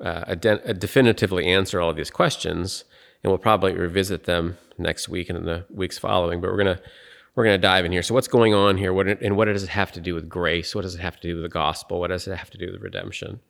uh, 0.00 0.34
definitively 0.34 1.46
answer 1.46 1.80
all 1.80 1.90
of 1.90 1.96
these 1.96 2.10
questions, 2.10 2.84
and 3.22 3.30
we'll 3.30 3.38
probably 3.38 3.72
revisit 3.72 4.24
them 4.24 4.58
next 4.76 5.08
week 5.08 5.28
and 5.28 5.38
in 5.38 5.44
the 5.44 5.64
weeks 5.70 5.98
following. 5.98 6.40
But 6.40 6.50
we're 6.50 6.58
gonna 6.58 6.80
we're 7.34 7.44
gonna 7.44 7.58
dive 7.58 7.84
in 7.84 7.92
here. 7.92 8.02
So 8.02 8.12
what's 8.12 8.28
going 8.28 8.52
on 8.52 8.76
here? 8.76 8.92
What 8.92 9.06
and 9.06 9.36
what 9.36 9.46
does 9.46 9.62
it 9.62 9.70
have 9.70 9.92
to 9.92 10.00
do 10.00 10.14
with 10.14 10.28
grace? 10.28 10.74
What 10.74 10.82
does 10.82 10.96
it 10.96 11.00
have 11.00 11.20
to 11.20 11.28
do 11.28 11.36
with 11.36 11.44
the 11.44 11.48
gospel? 11.48 12.00
What 12.00 12.08
does 12.08 12.26
it 12.26 12.36
have 12.36 12.50
to 12.50 12.58
do 12.58 12.72
with 12.72 12.82
redemption? 12.82 13.40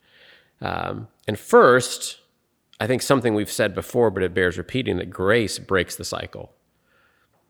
Um, 0.63 1.09
and 1.27 1.39
first, 1.39 2.21
I 2.81 2.87
think 2.87 3.03
something 3.03 3.35
we've 3.35 3.51
said 3.51 3.75
before, 3.75 4.11
but 4.11 4.23
it 4.23 4.33
bears 4.33 4.57
repeating 4.57 4.97
that 4.97 5.11
grace 5.11 5.59
breaks 5.59 5.97
the 5.97 6.05
cycle. 6.05 6.53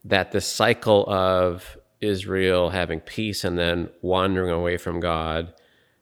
That 0.05 0.33
this 0.33 0.47
cycle 0.47 1.09
of 1.09 1.77
Israel 2.01 2.71
having 2.71 3.01
peace 3.01 3.45
and 3.45 3.57
then 3.57 3.91
wandering 4.01 4.51
away 4.51 4.77
from 4.77 4.99
God 4.99 5.55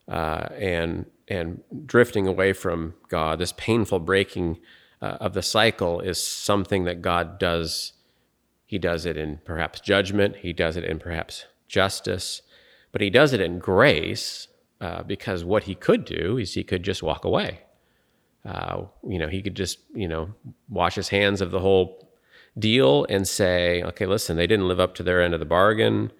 uh, 0.09 0.49
and 0.57 1.07
and 1.29 1.63
drifting 1.87 2.27
away 2.27 2.53
from 2.53 2.95
God, 3.09 3.39
this 3.39 3.53
painful 3.53 4.01
breaking 4.01 4.59
uh, 5.01 5.19
of 5.21 5.33
the 5.33 5.43
cycle 5.43 6.01
is 6.01 6.21
something 6.21 6.85
that 6.85 7.03
God 7.03 7.39
does. 7.39 7.93
He 8.67 8.79
does 8.79 9.07
it 9.07 9.17
in 9.17 9.41
perhaps 9.45 9.81
judgment, 9.81 10.37
he 10.37 10.53
does 10.53 10.77
it 10.77 10.85
in 10.85 10.99
perhaps 10.99 11.45
justice, 11.69 12.43
but 12.93 13.01
he 13.01 13.11
does 13.11 13.33
it 13.33 13.41
in 13.41 13.59
grace 13.59 14.49
uh, 14.81 15.03
because 15.03 15.45
what 15.45 15.65
he 15.65 15.75
could 15.75 16.05
do 16.05 16.39
is 16.39 16.55
he 16.55 16.65
could 16.65 16.83
just 16.83 17.03
walk 17.03 17.25
away. 17.25 17.61
Uh, 18.45 18.85
you 19.07 19.19
know, 19.19 19.29
he 19.29 19.43
could 19.43 19.55
just, 19.55 19.79
you 19.95 20.09
know, 20.09 20.33
wash 20.69 20.95
his 20.95 21.11
hands 21.11 21.41
of 21.41 21.51
the 21.51 21.61
whole 21.61 22.09
deal 22.59 23.07
and 23.09 23.29
say, 23.29 23.83
okay, 23.83 24.07
listen, 24.07 24.37
they 24.37 24.47
didn't 24.47 24.69
live 24.69 24.81
up 24.81 24.95
to 24.95 25.03
their 25.03 25.23
end 25.23 25.35
of 25.35 25.41
the 25.41 25.47
bargain. 25.47 26.11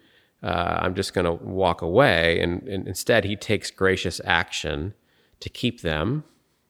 Uh, 0.43 0.79
I'm 0.83 0.95
just 0.95 1.15
going 1.15 1.25
to 1.25 1.33
walk 1.33 1.83
away. 1.83 2.41
And, 2.41 2.63
and, 2.69 2.87
instead, 2.87 3.25
he 3.25 3.37
takes 3.37 3.71
gracious 3.71 4.21
action 4.25 4.95
to 5.41 5.49
keep 5.49 5.81
them 5.81 6.25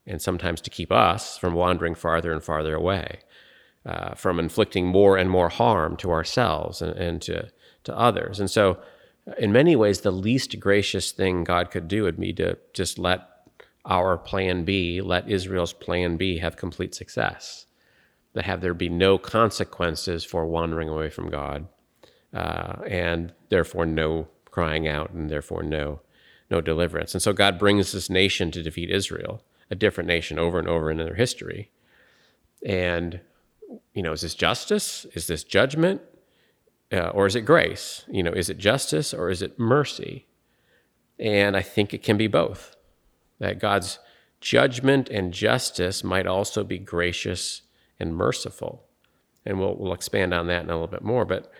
and 0.07 0.23
sometimes 0.23 0.61
to 0.63 0.71
keep 0.71 0.91
us 0.91 1.37
from 1.37 1.55
wandering 1.55 1.95
farther 1.95 2.33
and 2.33 2.43
farther 2.43 2.75
away, 2.75 3.21
uh, 3.85 4.15
from 4.15 4.39
inflicting 4.39 4.87
more 4.87 5.17
and 5.17 5.31
more 5.31 5.49
harm 5.49 5.97
to 5.97 6.11
ourselves 6.11 6.81
and, 6.81 6.97
and 6.97 7.23
to, 7.23 7.49
to 7.85 7.97
others. 7.97 8.41
And 8.41 8.51
so, 8.51 8.79
in 9.39 9.53
many 9.53 9.77
ways, 9.77 10.01
the 10.01 10.11
least 10.11 10.59
gracious 10.59 11.13
thing 11.13 11.45
God 11.45 11.71
could 11.71 11.89
do 11.89 12.05
would 12.05 12.19
be 12.19 12.33
to 12.35 12.59
just 12.73 12.99
let 12.99 13.27
our 13.85 14.17
plan 14.19 14.65
B, 14.65 15.01
let 15.01 15.29
Israel's 15.29 15.73
plan 15.73 16.17
B 16.17 16.39
have 16.39 16.57
complete 16.57 16.95
success 16.95 17.67
that 18.33 18.45
have 18.45 18.61
there 18.61 18.75
be 18.75 18.89
no 18.89 19.19
consequences 19.19 20.25
for 20.25 20.47
wandering 20.47 20.89
away 20.89 21.11
from 21.11 21.31
God, 21.31 21.67
uh, 22.33 22.77
and 22.87 23.33
therefore 23.49 23.87
no 23.87 24.29
crying 24.51 24.87
out, 24.87 25.11
and 25.11 25.31
therefore 25.31 25.63
no 25.63 26.01
no 26.51 26.61
deliverance. 26.61 27.15
And 27.15 27.23
so 27.23 27.33
God 27.33 27.61
brings 27.61 27.93
this 27.93 28.11
nation 28.11 28.51
to 28.51 28.63
defeat 28.63 28.91
Israel, 28.91 29.43
a 29.71 29.77
different 29.77 30.09
nation, 30.09 30.37
over 30.37 30.59
and 30.59 30.67
over 30.67 30.91
in 30.91 30.97
their 30.97 31.15
history. 31.15 31.71
And 32.67 33.21
you 33.95 34.03
know, 34.03 34.13
is 34.13 34.23
this 34.23 34.35
justice? 34.35 35.07
Is 35.15 35.27
this 35.27 35.45
judgment? 35.45 36.01
Uh, 36.93 37.09
or 37.09 37.27
is 37.27 37.37
it 37.37 37.43
grace? 37.43 38.05
You 38.11 38.23
know, 38.23 38.33
is 38.33 38.51
it 38.51 38.59
justice 38.59 39.15
or 39.15 39.31
is 39.31 39.43
it 39.43 39.59
mercy? 39.59 40.27
And 41.19 41.57
I 41.57 41.63
think 41.63 41.95
it 41.95 42.03
can 42.03 42.17
be 42.17 42.27
both. 42.27 42.77
That 43.39 43.61
God's 43.61 43.99
judgment 44.41 45.09
and 45.09 45.33
justice 45.33 46.03
might 46.03 46.27
also 46.27 46.65
be 46.65 46.79
gracious 46.79 47.63
and 47.99 48.17
merciful. 48.17 48.85
And 49.47 49.61
we'll, 49.61 49.77
we'll 49.77 49.93
expand 49.93 50.35
on 50.35 50.47
that 50.49 50.65
in 50.65 50.71
a 50.71 50.75
little 50.75 50.87
bit 50.87 51.03
more. 51.03 51.25
But 51.25 51.53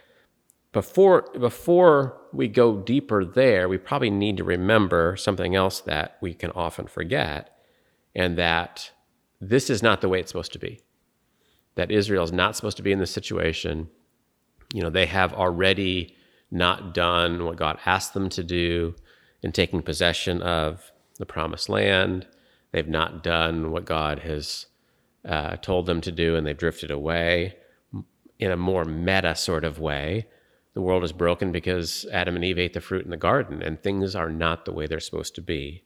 before, 0.73 1.29
before 1.39 2.17
we 2.33 2.49
go 2.49 2.79
deeper 2.79 3.25
there, 3.25 3.69
we 3.69 3.79
probably 3.79 4.11
need 4.11 4.37
to 4.37 4.45
remember 4.45 5.17
something 5.17 5.55
else 5.55 5.81
that 5.81 6.17
we 6.21 6.33
can 6.33 6.51
often 6.53 6.87
forget, 6.87 7.57
and 8.15 8.39
that 8.39 8.93
this 9.41 9.69
is 9.69 9.83
not 9.83 10.01
the 10.01 10.09
way 10.09 10.21
it's 10.21 10.31
supposed 10.31 10.53
to 10.53 10.59
be. 10.59 10.81
That 11.75 11.91
Israel 11.91 12.25
is 12.25 12.33
not 12.33 12.57
supposed 12.57 12.77
to 12.77 12.83
be 12.83 12.93
in 12.93 12.99
this 12.99 13.11
situation. 13.11 13.89
You 14.73 14.83
know, 14.83 14.91
they 14.91 15.07
have 15.07 15.33
already 15.33 16.17
not 16.51 16.95
done 16.95 17.45
what 17.45 17.57
God 17.57 17.79
asked 17.87 18.15
them 18.15 18.29
to 18.31 18.43
do 18.43 18.95
in 19.43 19.53
taking 19.53 19.83
possession 19.83 20.43
of 20.43 20.91
the 21.19 21.27
promised 21.27 21.69
land. 21.69 22.27
They've 22.73 22.89
not 22.89 23.23
done 23.23 23.73
what 23.73 23.85
God 23.85 24.21
has 24.21 24.67
uh, 25.25 25.57
told 25.57 25.87
them 25.87 26.01
to 26.03 26.13
do, 26.13 26.37
and 26.37 26.47
they've 26.47 26.57
drifted 26.57 26.91
away 26.91 27.57
in 28.39 28.51
a 28.51 28.57
more 28.57 28.85
meta 28.85 29.35
sort 29.35 29.65
of 29.65 29.79
way. 29.79 30.27
The 30.75 30.81
world 30.81 31.05
is 31.05 31.13
broken 31.13 31.53
because 31.53 32.07
Adam 32.13 32.37
and 32.37 32.45
Eve 32.45 32.59
ate 32.59 32.75
the 32.75 32.81
fruit 32.81 33.05
in 33.05 33.11
the 33.11 33.17
garden, 33.17 33.63
and 33.63 33.81
things 33.81 34.15
are 34.15 34.31
not 34.31 34.65
the 34.65 34.73
way 34.73 34.87
they're 34.87 35.01
supposed 35.01 35.35
to 35.35 35.43
be. 35.43 35.83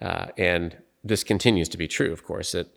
Uh, 0.00 0.26
and 0.36 0.76
this 1.02 1.24
continues 1.24 1.68
to 1.70 1.78
be 1.78 1.88
true, 1.88 2.12
of 2.12 2.24
course. 2.24 2.52
That 2.52 2.68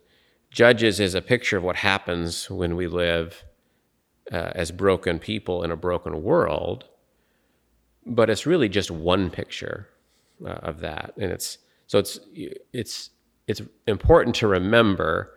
Judges 0.50 1.00
is 1.00 1.14
a 1.14 1.22
picture 1.22 1.56
of 1.56 1.62
what 1.62 1.76
happens 1.76 2.50
when 2.50 2.76
we 2.76 2.86
live 2.86 3.44
uh, 4.30 4.52
as 4.54 4.70
broken 4.70 5.18
people 5.18 5.62
in 5.62 5.70
a 5.70 5.76
broken 5.76 6.22
world, 6.22 6.84
but 8.06 8.30
it's 8.30 8.46
really 8.46 8.68
just 8.68 8.90
one 8.90 9.30
picture 9.30 9.88
uh, 10.44 10.50
of 10.50 10.80
that, 10.80 11.14
and 11.16 11.32
it's 11.32 11.58
so 11.86 11.98
it's 11.98 12.18
it's 12.72 13.10
it's 13.46 13.62
important 13.86 14.36
to 14.36 14.46
remember 14.46 15.32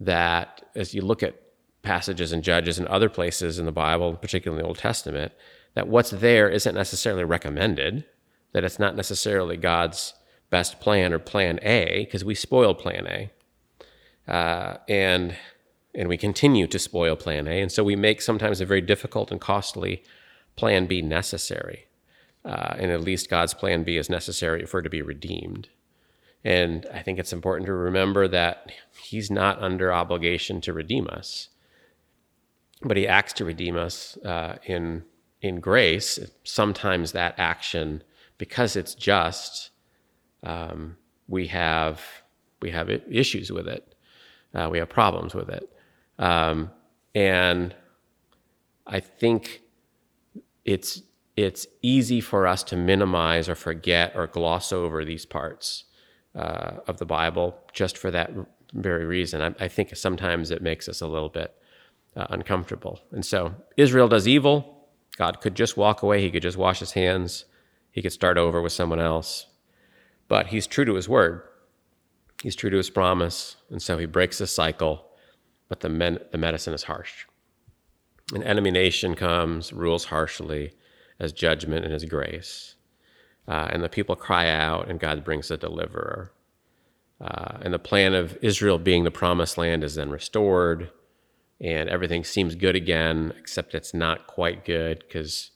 that 0.00 0.68
as 0.74 0.94
you 0.94 1.02
look 1.02 1.22
at 1.22 1.40
passages 1.82 2.32
and 2.32 2.42
Judges 2.42 2.78
and 2.78 2.86
other 2.88 3.08
places 3.08 3.58
in 3.58 3.64
the 3.64 3.72
Bible, 3.72 4.14
particularly 4.16 4.58
in 4.58 4.62
the 4.62 4.68
Old 4.68 4.78
Testament, 4.78 5.32
that 5.74 5.88
what's 5.88 6.10
there 6.10 6.48
isn't 6.48 6.74
necessarily 6.74 7.24
recommended, 7.24 8.04
that 8.52 8.64
it's 8.64 8.78
not 8.78 8.96
necessarily 8.96 9.56
God's 9.56 10.14
best 10.50 10.80
plan 10.80 11.12
or 11.12 11.18
plan 11.18 11.60
A, 11.62 12.04
because 12.04 12.24
we 12.24 12.34
spoil 12.34 12.74
plan 12.74 13.06
A. 13.06 14.30
Uh, 14.30 14.78
and 14.88 15.36
and 15.96 16.08
we 16.08 16.18
continue 16.18 16.66
to 16.66 16.78
spoil 16.78 17.16
plan 17.16 17.48
A. 17.48 17.60
And 17.62 17.72
so 17.72 17.82
we 17.82 17.96
make 17.96 18.20
sometimes 18.20 18.60
a 18.60 18.66
very 18.66 18.82
difficult 18.82 19.32
and 19.32 19.40
costly 19.40 20.04
plan 20.54 20.86
B 20.86 21.00
necessary. 21.00 21.86
Uh, 22.44 22.76
and 22.78 22.92
at 22.92 23.00
least 23.00 23.30
God's 23.30 23.54
plan 23.54 23.82
B 23.82 23.96
is 23.96 24.10
necessary 24.10 24.66
for 24.66 24.78
it 24.78 24.82
to 24.84 24.90
be 24.90 25.02
redeemed. 25.02 25.68
And 26.44 26.86
I 26.94 27.00
think 27.02 27.18
it's 27.18 27.32
important 27.32 27.66
to 27.66 27.72
remember 27.72 28.28
that 28.28 28.70
he's 29.02 29.30
not 29.30 29.60
under 29.60 29.92
obligation 29.92 30.60
to 30.60 30.72
redeem 30.72 31.08
us, 31.08 31.48
but 32.82 32.96
he 32.96 33.08
acts 33.08 33.32
to 33.34 33.44
redeem 33.44 33.76
us 33.76 34.16
uh, 34.18 34.58
in, 34.64 35.02
in 35.40 35.60
grace. 35.60 36.20
Sometimes 36.44 37.12
that 37.12 37.34
action, 37.38 38.04
because 38.38 38.76
it's 38.76 38.94
just, 38.94 39.70
um, 40.44 40.98
we 41.26 41.48
have, 41.48 42.00
we 42.60 42.70
have 42.70 42.90
issues 42.90 43.50
with 43.50 43.66
it. 43.66 43.94
Uh, 44.54 44.68
we 44.70 44.78
have 44.78 44.88
problems 44.88 45.34
with 45.34 45.48
it. 45.48 45.68
Um, 46.18 46.70
and 47.14 47.74
I 48.86 49.00
think 49.00 49.62
it's, 50.64 51.02
it's 51.36 51.66
easy 51.82 52.20
for 52.20 52.46
us 52.46 52.62
to 52.64 52.76
minimize 52.76 53.48
or 53.48 53.54
forget 53.54 54.12
or 54.14 54.26
gloss 54.26 54.72
over 54.72 55.04
these 55.04 55.26
parts 55.26 55.84
uh, 56.34 56.78
of 56.86 56.98
the 56.98 57.06
Bible 57.06 57.58
just 57.72 57.98
for 57.98 58.10
that 58.10 58.30
very 58.72 59.04
reason. 59.04 59.40
I, 59.42 59.64
I, 59.64 59.68
think 59.68 59.94
sometimes 59.96 60.50
it 60.50 60.62
makes 60.62 60.88
us 60.88 61.00
a 61.00 61.06
little 61.06 61.28
bit 61.28 61.54
uh, 62.14 62.26
uncomfortable. 62.30 63.00
And 63.10 63.24
so 63.24 63.54
Israel 63.76 64.08
does 64.08 64.28
evil. 64.28 64.88
God 65.16 65.40
could 65.40 65.54
just 65.54 65.76
walk 65.76 66.02
away. 66.02 66.20
He 66.20 66.30
could 66.30 66.42
just 66.42 66.58
wash 66.58 66.80
his 66.80 66.92
hands. 66.92 67.46
He 67.90 68.02
could 68.02 68.12
start 68.12 68.36
over 68.36 68.60
with 68.60 68.72
someone 68.72 69.00
else. 69.00 69.46
But 70.28 70.48
he's 70.48 70.66
true 70.66 70.84
to 70.84 70.94
his 70.94 71.08
word. 71.08 71.42
He's 72.42 72.56
true 72.56 72.70
to 72.70 72.76
his 72.76 72.90
promise. 72.90 73.56
And 73.70 73.80
so 73.80 73.96
he 73.96 74.06
breaks 74.06 74.38
the 74.38 74.46
cycle. 74.46 75.05
But 75.68 75.80
the, 75.80 75.88
men, 75.88 76.18
the 76.30 76.38
medicine 76.38 76.74
is 76.74 76.84
harsh. 76.84 77.26
An 78.34 78.42
enemy 78.42 78.70
nation 78.70 79.14
comes, 79.14 79.72
rules 79.72 80.06
harshly 80.06 80.72
as 81.18 81.32
judgment 81.32 81.84
and 81.84 81.94
as 81.94 82.04
grace. 82.04 82.74
Uh, 83.48 83.68
and 83.70 83.82
the 83.82 83.88
people 83.88 84.16
cry 84.16 84.48
out, 84.48 84.88
and 84.88 84.98
God 84.98 85.24
brings 85.24 85.50
a 85.50 85.56
deliverer. 85.56 86.32
Uh, 87.20 87.58
and 87.62 87.72
the 87.72 87.78
plan 87.78 88.14
of 88.14 88.36
Israel 88.42 88.78
being 88.78 89.04
the 89.04 89.10
promised 89.10 89.56
land 89.56 89.84
is 89.84 89.94
then 89.94 90.10
restored, 90.10 90.90
and 91.60 91.88
everything 91.88 92.24
seems 92.24 92.54
good 92.54 92.76
again, 92.76 93.32
except 93.38 93.74
it's 93.74 93.94
not 93.94 94.26
quite 94.26 94.64
good 94.64 95.04
because 95.06 95.52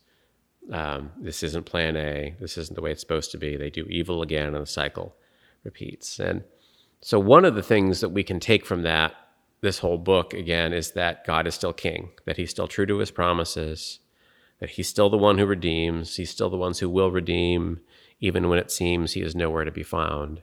um, 0.73 1.11
this 1.21 1.43
isn't 1.43 1.67
plan 1.67 1.97
A. 1.97 2.35
This 2.41 2.57
isn't 2.57 2.75
the 2.75 2.81
way 2.81 2.93
it's 2.93 3.01
supposed 3.01 3.31
to 3.33 3.39
be. 3.39 3.57
They 3.57 3.71
do 3.71 3.85
evil 3.91 4.23
again, 4.23 4.55
and 4.55 4.63
the 4.63 4.67
cycle 4.67 5.17
repeats. 5.65 6.19
And 6.19 6.45
so, 7.01 7.19
one 7.19 7.45
of 7.45 7.55
the 7.55 7.63
things 7.63 8.01
that 8.01 8.11
we 8.11 8.23
can 8.23 8.41
take 8.41 8.65
from 8.65 8.83
that, 8.83 9.15
this 9.61 9.79
whole 9.79 9.99
book 9.99 10.33
again, 10.33 10.73
is 10.73 10.93
that 10.93 11.25
God 11.27 11.47
is 11.47 11.55
still 11.55 11.73
king, 11.73 12.11
that 12.25 12.37
he's 12.37 12.51
still 12.51 12.69
true 12.69 12.87
to 12.87 12.99
his 12.99 13.11
promises, 13.11 14.01
that 14.59 14.71
he's 14.71 14.89
still 14.89 15.11
the 15.11 15.19
one 15.19 15.39
who 15.39 15.47
redeems. 15.47 16.17
He's 16.17 16.31
still 16.31 16.51
the 16.51 16.57
ones 16.57 16.79
who 16.79 16.89
will 16.89 17.11
redeem, 17.11 17.81
even 18.21 18.49
when 18.49 18.59
it 18.59 18.71
seems 18.71 19.13
he 19.13 19.23
is 19.23 19.35
nowhere 19.35 19.65
to 19.65 19.73
be 19.73 19.83
found. 19.83 20.43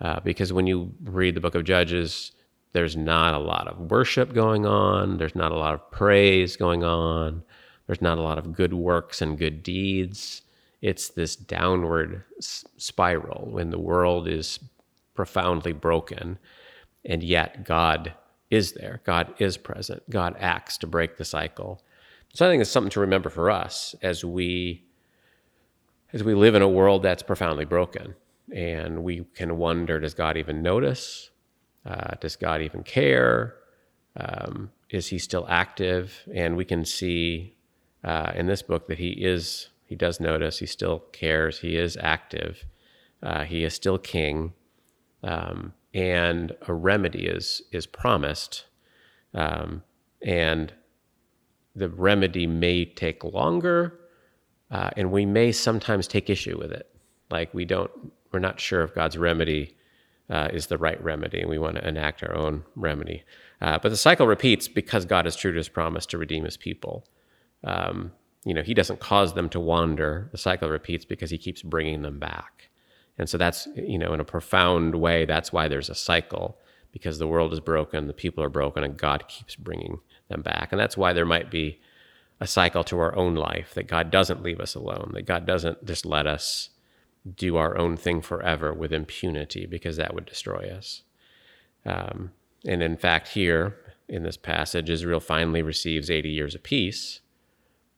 Uh, 0.00 0.20
because 0.20 0.52
when 0.52 0.66
you 0.66 0.92
read 1.04 1.34
the 1.34 1.40
book 1.40 1.54
of 1.54 1.64
Judges, 1.64 2.32
there's 2.72 2.96
not 2.96 3.34
a 3.34 3.38
lot 3.38 3.68
of 3.68 3.90
worship 3.90 4.32
going 4.32 4.66
on. 4.66 5.18
There's 5.18 5.34
not 5.34 5.52
a 5.52 5.58
lot 5.58 5.74
of 5.74 5.90
praise 5.90 6.56
going 6.56 6.82
on. 6.82 7.42
There's 7.86 8.02
not 8.02 8.18
a 8.18 8.22
lot 8.22 8.38
of 8.38 8.52
good 8.52 8.74
works 8.74 9.20
and 9.20 9.38
good 9.38 9.62
deeds 9.62 10.42
it's 10.82 11.08
this 11.10 11.36
downward 11.36 12.24
s- 12.38 12.64
spiral 12.76 13.48
when 13.50 13.70
the 13.70 13.78
world 13.78 14.26
is 14.26 14.58
profoundly 15.14 15.72
broken, 15.72 16.38
and 17.04 17.22
yet 17.22 17.64
God 17.64 18.12
is 18.52 18.72
there. 18.72 19.00
God 19.04 19.34
is 19.38 19.56
present. 19.56 20.08
God 20.10 20.36
acts 20.38 20.78
to 20.78 20.86
break 20.86 21.16
the 21.16 21.24
cycle. 21.24 21.82
So 22.34 22.46
I 22.46 22.50
think 22.50 22.60
it's 22.60 22.70
something 22.70 22.90
to 22.90 23.00
remember 23.00 23.30
for 23.30 23.50
us 23.50 23.94
as 24.02 24.24
we 24.24 24.84
as 26.12 26.22
we 26.22 26.34
live 26.34 26.54
in 26.54 26.60
a 26.60 26.68
world 26.68 27.02
that's 27.02 27.22
profoundly 27.22 27.64
broken, 27.64 28.14
and 28.54 29.02
we 29.02 29.24
can 29.34 29.56
wonder: 29.56 29.98
Does 29.98 30.14
God 30.14 30.36
even 30.36 30.62
notice? 30.62 31.30
Uh, 31.84 32.14
does 32.20 32.36
God 32.36 32.60
even 32.60 32.82
care? 32.82 33.54
Um, 34.16 34.70
is 34.90 35.08
He 35.08 35.18
still 35.18 35.46
active? 35.48 36.22
And 36.32 36.56
we 36.56 36.64
can 36.64 36.84
see 36.84 37.56
uh, 38.04 38.32
in 38.34 38.46
this 38.46 38.62
book 38.62 38.86
that 38.88 38.98
He 38.98 39.10
is. 39.10 39.68
He 39.86 39.96
does 39.96 40.20
notice. 40.20 40.58
He 40.58 40.66
still 40.66 41.00
cares. 41.12 41.60
He 41.60 41.76
is 41.76 41.98
active. 42.00 42.64
Uh, 43.22 43.44
he 43.44 43.62
is 43.64 43.74
still 43.74 43.98
king, 43.98 44.52
um, 45.22 45.72
and 45.94 46.56
a 46.68 46.74
remedy 46.74 47.26
is 47.26 47.62
is 47.72 47.86
promised, 47.86 48.66
um, 49.34 49.82
and 50.22 50.72
the 51.74 51.88
remedy 51.88 52.46
may 52.46 52.84
take 52.84 53.24
longer, 53.24 53.98
uh, 54.70 54.90
and 54.96 55.10
we 55.10 55.24
may 55.26 55.52
sometimes 55.52 56.06
take 56.06 56.28
issue 56.28 56.58
with 56.58 56.72
it. 56.72 56.88
Like 57.30 57.52
we 57.54 57.64
don't, 57.64 57.90
we're 58.30 58.40
not 58.40 58.60
sure 58.60 58.82
if 58.82 58.94
God's 58.94 59.16
remedy 59.16 59.76
uh, 60.28 60.48
is 60.52 60.66
the 60.66 60.78
right 60.78 61.02
remedy, 61.02 61.40
and 61.40 61.48
we 61.48 61.58
want 61.58 61.76
to 61.76 61.86
enact 61.86 62.22
our 62.22 62.34
own 62.34 62.64
remedy. 62.76 63.24
Uh, 63.60 63.78
but 63.78 63.88
the 63.88 63.96
cycle 63.96 64.26
repeats 64.26 64.68
because 64.68 65.04
God 65.04 65.26
is 65.26 65.36
true 65.36 65.52
to 65.52 65.58
His 65.58 65.68
promise 65.68 66.06
to 66.06 66.18
redeem 66.18 66.44
His 66.44 66.56
people. 66.56 67.06
Um, 67.64 68.12
you 68.44 68.54
know, 68.54 68.62
He 68.62 68.74
doesn't 68.74 69.00
cause 69.00 69.34
them 69.34 69.48
to 69.50 69.60
wander. 69.60 70.28
The 70.32 70.38
cycle 70.38 70.68
repeats 70.68 71.04
because 71.04 71.30
He 71.30 71.38
keeps 71.38 71.62
bringing 71.62 72.02
them 72.02 72.18
back. 72.18 72.68
And 73.18 73.28
so 73.28 73.38
that's, 73.38 73.68
you 73.74 73.98
know, 73.98 74.12
in 74.14 74.20
a 74.20 74.24
profound 74.24 74.94
way, 74.94 75.24
that's 75.24 75.52
why 75.52 75.68
there's 75.68 75.90
a 75.90 75.94
cycle 75.94 76.58
because 76.92 77.18
the 77.18 77.26
world 77.26 77.52
is 77.52 77.60
broken, 77.60 78.06
the 78.06 78.12
people 78.12 78.44
are 78.44 78.50
broken, 78.50 78.84
and 78.84 78.96
God 78.96 79.26
keeps 79.28 79.56
bringing 79.56 80.00
them 80.28 80.42
back. 80.42 80.72
And 80.72 80.80
that's 80.80 80.96
why 80.96 81.12
there 81.12 81.24
might 81.24 81.50
be 81.50 81.80
a 82.40 82.46
cycle 82.46 82.84
to 82.84 82.98
our 82.98 83.14
own 83.16 83.34
life 83.34 83.72
that 83.74 83.86
God 83.86 84.10
doesn't 84.10 84.42
leave 84.42 84.60
us 84.60 84.74
alone, 84.74 85.12
that 85.14 85.26
God 85.26 85.46
doesn't 85.46 85.84
just 85.86 86.04
let 86.04 86.26
us 86.26 86.70
do 87.36 87.56
our 87.56 87.78
own 87.78 87.96
thing 87.96 88.20
forever 88.20 88.72
with 88.72 88.92
impunity 88.92 89.64
because 89.64 89.96
that 89.96 90.14
would 90.14 90.26
destroy 90.26 90.68
us. 90.68 91.02
Um, 91.86 92.32
and 92.66 92.82
in 92.82 92.96
fact, 92.96 93.28
here 93.28 93.76
in 94.08 94.24
this 94.24 94.36
passage, 94.36 94.90
Israel 94.90 95.20
finally 95.20 95.62
receives 95.62 96.10
80 96.10 96.30
years 96.30 96.54
of 96.54 96.62
peace 96.62 97.20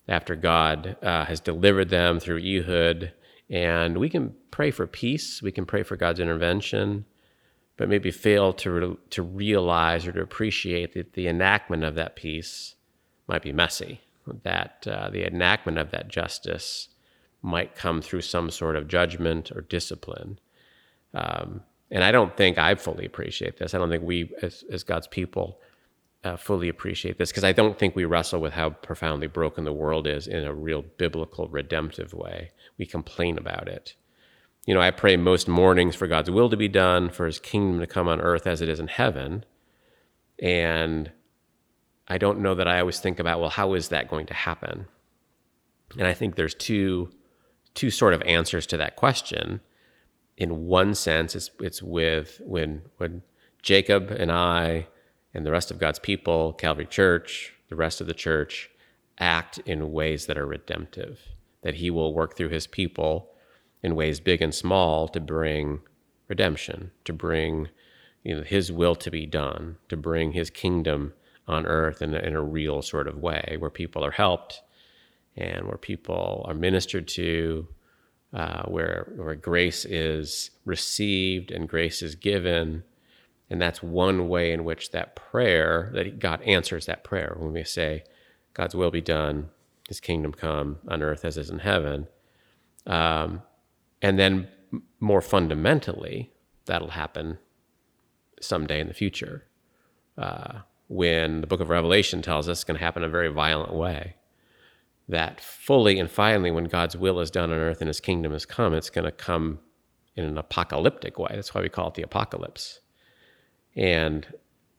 after 0.06 0.36
God 0.36 0.96
uh, 1.02 1.24
has 1.24 1.40
delivered 1.40 1.88
them 1.88 2.20
through 2.20 2.38
Ehud. 2.38 3.12
And 3.50 3.98
we 3.98 4.08
can 4.08 4.34
pray 4.50 4.70
for 4.70 4.86
peace, 4.86 5.42
we 5.42 5.52
can 5.52 5.66
pray 5.66 5.82
for 5.82 5.96
God's 5.96 6.20
intervention, 6.20 7.04
but 7.76 7.88
maybe 7.88 8.10
fail 8.10 8.52
to, 8.54 8.70
re- 8.70 8.96
to 9.10 9.22
realize 9.22 10.06
or 10.06 10.12
to 10.12 10.22
appreciate 10.22 10.94
that 10.94 11.12
the 11.12 11.28
enactment 11.28 11.84
of 11.84 11.94
that 11.96 12.16
peace 12.16 12.76
might 13.26 13.42
be 13.42 13.52
messy, 13.52 14.00
that 14.42 14.86
uh, 14.90 15.10
the 15.10 15.26
enactment 15.26 15.78
of 15.78 15.90
that 15.90 16.08
justice 16.08 16.88
might 17.42 17.74
come 17.74 18.00
through 18.00 18.22
some 18.22 18.50
sort 18.50 18.76
of 18.76 18.88
judgment 18.88 19.50
or 19.52 19.60
discipline. 19.60 20.38
Um, 21.12 21.62
and 21.90 22.02
I 22.02 22.10
don't 22.10 22.36
think 22.36 22.56
I 22.56 22.74
fully 22.74 23.04
appreciate 23.04 23.58
this. 23.58 23.74
I 23.74 23.78
don't 23.78 23.90
think 23.90 24.02
we, 24.02 24.32
as, 24.40 24.64
as 24.72 24.82
God's 24.82 25.06
people, 25.06 25.60
uh, 26.24 26.36
fully 26.36 26.68
appreciate 26.68 27.18
this 27.18 27.30
because 27.30 27.44
I 27.44 27.52
don't 27.52 27.78
think 27.78 27.94
we 27.94 28.04
wrestle 28.04 28.40
with 28.40 28.54
how 28.54 28.70
profoundly 28.70 29.26
broken 29.26 29.64
the 29.64 29.72
world 29.72 30.06
is 30.06 30.26
in 30.26 30.44
a 30.44 30.54
real 30.54 30.82
biblical, 30.82 31.48
redemptive 31.48 32.14
way. 32.14 32.50
We 32.78 32.86
complain 32.86 33.36
about 33.36 33.68
it. 33.68 33.94
You 34.66 34.74
know, 34.74 34.80
I 34.80 34.90
pray 34.90 35.16
most 35.16 35.46
mornings 35.46 35.94
for 35.94 36.06
God's 36.06 36.30
will 36.30 36.48
to 36.48 36.56
be 36.56 36.68
done, 36.68 37.10
for 37.10 37.26
his 37.26 37.38
kingdom 37.38 37.80
to 37.80 37.86
come 37.86 38.08
on 38.08 38.20
earth 38.20 38.46
as 38.46 38.62
it 38.62 38.68
is 38.68 38.80
in 38.80 38.88
heaven. 38.88 39.44
And 40.38 41.12
I 42.08 42.16
don't 42.16 42.40
know 42.40 42.54
that 42.54 42.66
I 42.66 42.80
always 42.80 42.98
think 42.98 43.20
about, 43.20 43.40
well, 43.40 43.50
how 43.50 43.74
is 43.74 43.88
that 43.88 44.08
going 44.08 44.26
to 44.26 44.34
happen? 44.34 44.86
And 45.98 46.06
I 46.06 46.14
think 46.14 46.34
there's 46.34 46.54
two 46.54 47.10
two 47.74 47.90
sort 47.90 48.14
of 48.14 48.22
answers 48.22 48.66
to 48.68 48.76
that 48.76 48.96
question. 48.96 49.60
In 50.36 50.66
one 50.66 50.94
sense, 50.94 51.34
it's 51.34 51.50
it's 51.60 51.82
with 51.82 52.40
when 52.44 52.82
when 52.96 53.22
Jacob 53.62 54.10
and 54.10 54.32
I 54.32 54.88
and 55.34 55.44
the 55.44 55.50
rest 55.50 55.70
of 55.70 55.78
God's 55.78 55.98
people, 55.98 56.52
Calvary 56.52 56.86
Church, 56.86 57.52
the 57.68 57.76
rest 57.76 58.00
of 58.00 58.06
the 58.06 58.14
church, 58.14 58.70
act 59.18 59.58
in 59.66 59.92
ways 59.92 60.26
that 60.26 60.38
are 60.38 60.46
redemptive, 60.46 61.20
that 61.62 61.74
He 61.74 61.90
will 61.90 62.14
work 62.14 62.36
through 62.36 62.50
His 62.50 62.66
people 62.66 63.30
in 63.82 63.96
ways 63.96 64.20
big 64.20 64.40
and 64.40 64.54
small 64.54 65.08
to 65.08 65.20
bring 65.20 65.80
redemption, 66.28 66.92
to 67.04 67.12
bring 67.12 67.68
you 68.22 68.36
know, 68.36 68.42
His 68.42 68.70
will 68.70 68.94
to 68.94 69.10
be 69.10 69.26
done, 69.26 69.76
to 69.88 69.96
bring 69.96 70.32
His 70.32 70.50
kingdom 70.50 71.12
on 71.46 71.66
earth 71.66 72.00
in 72.00 72.14
a, 72.14 72.18
in 72.18 72.34
a 72.34 72.42
real 72.42 72.80
sort 72.80 73.08
of 73.08 73.18
way 73.18 73.56
where 73.58 73.70
people 73.70 74.04
are 74.04 74.12
helped 74.12 74.62
and 75.36 75.66
where 75.66 75.76
people 75.76 76.44
are 76.48 76.54
ministered 76.54 77.08
to, 77.08 77.66
uh, 78.32 78.62
where, 78.64 79.12
where 79.16 79.34
grace 79.34 79.84
is 79.84 80.50
received 80.64 81.50
and 81.50 81.68
grace 81.68 82.02
is 82.02 82.14
given 82.14 82.84
and 83.50 83.60
that's 83.60 83.82
one 83.82 84.28
way 84.28 84.52
in 84.52 84.64
which 84.64 84.90
that 84.90 85.16
prayer, 85.16 85.90
that 85.94 86.18
God 86.18 86.40
answers 86.42 86.86
that 86.86 87.04
prayer 87.04 87.36
when 87.38 87.52
we 87.52 87.64
say, 87.64 88.04
God's 88.54 88.74
will 88.74 88.90
be 88.90 89.00
done, 89.00 89.50
his 89.88 90.00
kingdom 90.00 90.32
come 90.32 90.78
on 90.88 91.02
earth 91.02 91.24
as 91.24 91.36
is 91.36 91.50
in 91.50 91.58
heaven. 91.58 92.08
Um, 92.86 93.42
and 94.00 94.18
then 94.18 94.48
more 95.00 95.20
fundamentally, 95.20 96.32
that'll 96.66 96.90
happen 96.90 97.38
someday 98.40 98.80
in 98.80 98.88
the 98.88 98.94
future. 98.94 99.44
Uh, 100.16 100.60
when 100.88 101.40
the 101.40 101.46
book 101.46 101.60
of 101.60 101.70
Revelation 101.70 102.22
tells 102.22 102.48
us 102.48 102.58
it's 102.58 102.64
going 102.64 102.78
to 102.78 102.84
happen 102.84 103.02
in 103.02 103.08
a 103.08 103.12
very 103.12 103.28
violent 103.28 103.74
way. 103.74 104.16
That 105.08 105.40
fully 105.40 105.98
and 105.98 106.10
finally, 106.10 106.50
when 106.50 106.64
God's 106.64 106.96
will 106.96 107.20
is 107.20 107.30
done 107.30 107.52
on 107.52 107.58
earth 107.58 107.80
and 107.80 107.88
his 107.88 108.00
kingdom 108.00 108.32
has 108.32 108.46
come, 108.46 108.72
it's 108.72 108.90
going 108.90 109.04
to 109.04 109.12
come 109.12 109.58
in 110.16 110.24
an 110.24 110.38
apocalyptic 110.38 111.18
way. 111.18 111.32
That's 111.34 111.52
why 111.54 111.60
we 111.60 111.68
call 111.68 111.88
it 111.88 111.94
the 111.94 112.02
apocalypse. 112.02 112.80
And 113.76 114.26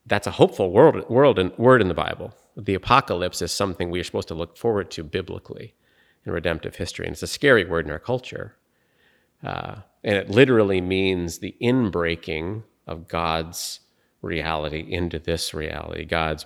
that's 0.05 0.27
a 0.27 0.31
hopeful 0.31 0.71
word, 0.71 1.09
word, 1.09 1.39
in, 1.39 1.51
word 1.57 1.81
in 1.81 1.87
the 1.87 1.93
Bible. 1.93 2.33
The 2.55 2.75
apocalypse 2.75 3.41
is 3.41 3.51
something 3.51 3.89
we 3.89 3.99
are 3.99 4.03
supposed 4.03 4.27
to 4.29 4.35
look 4.35 4.57
forward 4.57 4.91
to 4.91 5.03
biblically 5.03 5.73
in 6.25 6.31
redemptive 6.31 6.75
history. 6.75 7.05
And 7.05 7.13
it's 7.13 7.23
a 7.23 7.27
scary 7.27 7.65
word 7.65 7.85
in 7.85 7.91
our 7.91 7.99
culture. 7.99 8.55
Uh, 9.43 9.77
and 10.03 10.15
it 10.15 10.29
literally 10.29 10.81
means 10.81 11.39
the 11.39 11.55
inbreaking 11.61 12.63
of 12.87 13.07
God's 13.07 13.81
reality 14.21 14.85
into 14.87 15.19
this 15.19 15.53
reality, 15.53 16.05
God's 16.05 16.45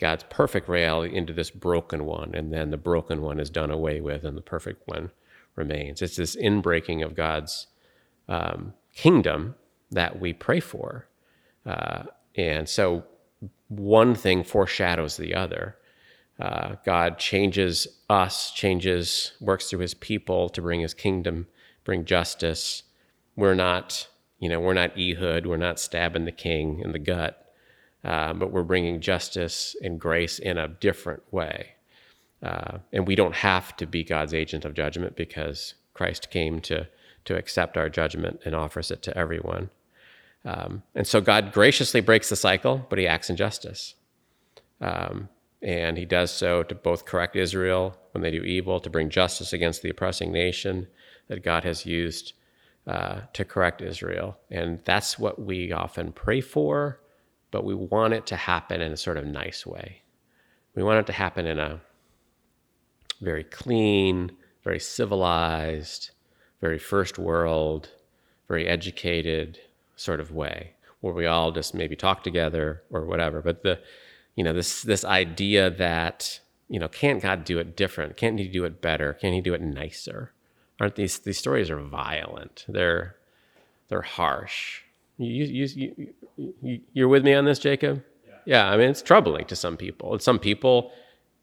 God's 0.00 0.24
perfect 0.24 0.68
reality 0.68 1.14
into 1.16 1.32
this 1.32 1.50
broken 1.50 2.04
one, 2.04 2.34
and 2.34 2.52
then 2.52 2.70
the 2.70 2.76
broken 2.76 3.22
one 3.22 3.38
is 3.38 3.48
done 3.48 3.70
away 3.70 4.00
with, 4.00 4.24
and 4.24 4.36
the 4.36 4.42
perfect 4.42 4.86
one 4.86 5.12
remains. 5.54 6.02
It's 6.02 6.16
this 6.16 6.36
inbreaking 6.36 7.04
of 7.04 7.14
God's 7.14 7.68
um, 8.28 8.74
kingdom 8.94 9.54
that 9.90 10.20
we 10.20 10.32
pray 10.32 10.58
for. 10.60 11.06
Uh, 11.66 12.04
and 12.36 12.68
so 12.68 13.04
one 13.68 14.14
thing 14.14 14.44
foreshadows 14.44 15.16
the 15.16 15.34
other. 15.34 15.76
Uh, 16.38 16.76
God 16.84 17.18
changes 17.18 17.86
us, 18.10 18.50
changes, 18.50 19.32
works 19.40 19.70
through 19.70 19.80
his 19.80 19.94
people 19.94 20.48
to 20.50 20.60
bring 20.60 20.80
his 20.80 20.94
kingdom, 20.94 21.46
bring 21.84 22.04
justice. 22.04 22.82
We're 23.36 23.54
not, 23.54 24.08
you 24.40 24.48
know, 24.48 24.60
we're 24.60 24.74
not 24.74 24.98
Ehud, 24.98 25.46
we're 25.46 25.56
not 25.56 25.78
stabbing 25.78 26.24
the 26.24 26.32
king 26.32 26.80
in 26.80 26.92
the 26.92 26.98
gut, 26.98 27.52
uh, 28.02 28.32
but 28.34 28.50
we're 28.50 28.64
bringing 28.64 29.00
justice 29.00 29.76
and 29.82 30.00
grace 30.00 30.38
in 30.38 30.58
a 30.58 30.68
different 30.68 31.22
way. 31.32 31.74
Uh, 32.42 32.78
and 32.92 33.06
we 33.06 33.14
don't 33.14 33.36
have 33.36 33.74
to 33.76 33.86
be 33.86 34.04
God's 34.04 34.34
agent 34.34 34.64
of 34.64 34.74
judgment 34.74 35.16
because 35.16 35.74
Christ 35.94 36.30
came 36.30 36.60
to, 36.62 36.88
to 37.24 37.36
accept 37.36 37.76
our 37.76 37.88
judgment 37.88 38.40
and 38.44 38.54
offers 38.54 38.90
it 38.90 39.02
to 39.02 39.16
everyone. 39.16 39.70
Um, 40.44 40.82
and 40.94 41.06
so 41.06 41.20
God 41.20 41.52
graciously 41.52 42.00
breaks 42.00 42.28
the 42.28 42.36
cycle, 42.36 42.86
but 42.88 42.98
he 42.98 43.06
acts 43.06 43.30
in 43.30 43.36
justice. 43.36 43.94
Um, 44.80 45.28
and 45.62 45.96
he 45.96 46.04
does 46.04 46.30
so 46.30 46.62
to 46.64 46.74
both 46.74 47.06
correct 47.06 47.36
Israel 47.36 47.96
when 48.12 48.22
they 48.22 48.30
do 48.30 48.42
evil, 48.42 48.80
to 48.80 48.90
bring 48.90 49.08
justice 49.08 49.52
against 49.52 49.80
the 49.82 49.88
oppressing 49.88 50.30
nation 50.30 50.86
that 51.28 51.42
God 51.42 51.64
has 51.64 51.86
used 51.86 52.34
uh, 52.86 53.20
to 53.32 53.44
correct 53.44 53.80
Israel. 53.80 54.36
And 54.50 54.80
that's 54.84 55.18
what 55.18 55.40
we 55.40 55.72
often 55.72 56.12
pray 56.12 56.42
for, 56.42 57.00
but 57.50 57.64
we 57.64 57.74
want 57.74 58.12
it 58.12 58.26
to 58.26 58.36
happen 58.36 58.82
in 58.82 58.92
a 58.92 58.96
sort 58.96 59.16
of 59.16 59.24
nice 59.24 59.64
way. 59.64 60.02
We 60.74 60.82
want 60.82 60.98
it 60.98 61.06
to 61.06 61.12
happen 61.12 61.46
in 61.46 61.58
a 61.58 61.80
very 63.22 63.44
clean, 63.44 64.32
very 64.64 64.80
civilized, 64.80 66.10
very 66.60 66.78
first 66.78 67.18
world, 67.18 67.88
very 68.48 68.66
educated, 68.68 69.58
sort 69.96 70.20
of 70.20 70.30
way 70.30 70.72
where 71.00 71.14
we 71.14 71.26
all 71.26 71.52
just 71.52 71.74
maybe 71.74 71.96
talk 71.96 72.22
together 72.22 72.82
or 72.90 73.04
whatever. 73.04 73.42
But 73.42 73.62
the, 73.62 73.78
you 74.36 74.44
know, 74.44 74.52
this 74.52 74.82
this 74.82 75.04
idea 75.04 75.70
that 75.70 76.40
you 76.68 76.80
know, 76.80 76.88
can't 76.88 77.22
God 77.22 77.44
do 77.44 77.58
it 77.58 77.76
different? 77.76 78.16
Can't 78.16 78.38
He 78.38 78.48
do 78.48 78.64
it 78.64 78.80
better? 78.80 79.12
Can 79.12 79.32
He 79.32 79.40
do 79.40 79.54
it 79.54 79.60
nicer? 79.60 80.32
aren't 80.80 80.96
these 80.96 81.18
these 81.20 81.38
stories 81.38 81.70
are 81.70 81.80
violent. 81.80 82.64
They're 82.68 83.16
they're 83.88 84.02
harsh. 84.02 84.82
You 85.18 85.44
you 85.44 85.66
you, 85.66 86.14
you 86.62 86.80
you're 86.92 87.08
with 87.08 87.24
me 87.24 87.34
on 87.34 87.44
this, 87.44 87.58
Jacob? 87.58 88.02
Yeah. 88.26 88.34
yeah. 88.44 88.70
I 88.70 88.76
mean, 88.76 88.90
it's 88.90 89.02
troubling 89.02 89.46
to 89.46 89.56
some 89.56 89.76
people. 89.76 90.12
And 90.12 90.22
some 90.22 90.38
people 90.38 90.92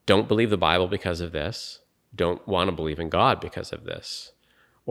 don't 0.05 0.27
believe 0.27 0.49
the 0.49 0.57
Bible 0.57 0.87
because 0.87 1.21
of 1.21 1.31
this. 1.31 1.79
Don't 2.13 2.45
want 2.47 2.67
to 2.69 2.75
believe 2.75 2.99
in 2.99 3.09
God 3.09 3.39
because 3.39 3.71
of 3.71 3.85
this, 3.85 4.33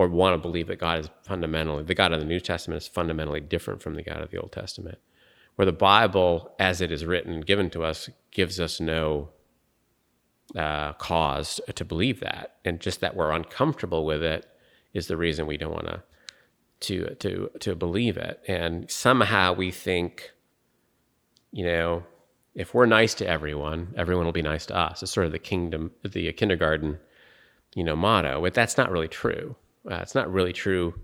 or 0.01 0.09
want 0.09 0.33
to 0.33 0.39
believe 0.39 0.67
that 0.69 0.79
God 0.79 0.99
is 0.99 1.11
fundamentally 1.25 1.83
the 1.83 1.95
God 1.95 2.15
of 2.15 2.21
the 2.21 2.25
New 2.25 2.41
Testament 2.41 2.81
is 2.81 2.89
fundamentally 2.89 3.39
different 3.39 3.83
from 3.83 3.97
the 3.97 4.03
God 4.03 4.23
of 4.23 4.31
the 4.31 4.39
Old 4.39 4.51
Testament, 4.51 4.97
where 5.57 5.67
the 5.67 5.73
Bible, 5.73 6.55
as 6.59 6.81
it 6.81 6.91
is 6.91 7.05
written, 7.05 7.35
and 7.35 7.45
given 7.45 7.69
to 7.69 7.85
us, 7.85 8.09
gives 8.31 8.59
us 8.59 8.81
no 8.81 9.29
uh, 10.57 10.95
cause 10.95 11.61
to 11.75 11.85
believe 11.85 12.21
that, 12.21 12.57
and 12.65 12.81
just 12.81 13.03
that 13.03 13.15
we're 13.15 13.31
uncomfortable 13.31 14.07
with 14.07 14.23
it 14.23 14.47
is 14.95 15.07
the 15.07 15.19
reason 15.19 15.47
we 15.47 15.59
don't 15.59 15.75
want 15.75 15.87
to 15.87 16.03
to 16.81 17.15
to 17.17 17.51
to 17.61 17.77
believe 17.77 18.17
it. 18.17 18.41
And 18.49 18.91
somehow 18.91 19.53
we 19.53 19.71
think, 19.71 20.31
you 21.53 21.67
know, 21.67 22.05
if 22.55 22.73
we're 22.73 22.87
nice 22.87 23.13
to 23.17 23.29
everyone, 23.29 23.93
everyone 23.99 24.25
will 24.25 24.33
be 24.33 24.41
nice 24.41 24.65
to 24.65 24.75
us. 24.75 25.03
It's 25.03 25.13
sort 25.13 25.27
of 25.27 25.33
the 25.33 25.39
kingdom, 25.39 25.91
the 26.03 26.33
kindergarten, 26.33 27.01
you 27.75 27.85
know, 27.85 27.97
motto. 27.97 28.41
But 28.41 28.55
that's 28.55 28.79
not 28.79 28.91
really 28.91 29.09
true. 29.09 29.57
Uh, 29.89 29.97
it's 29.97 30.15
not 30.15 30.33
really 30.33 30.53
true 30.53 30.95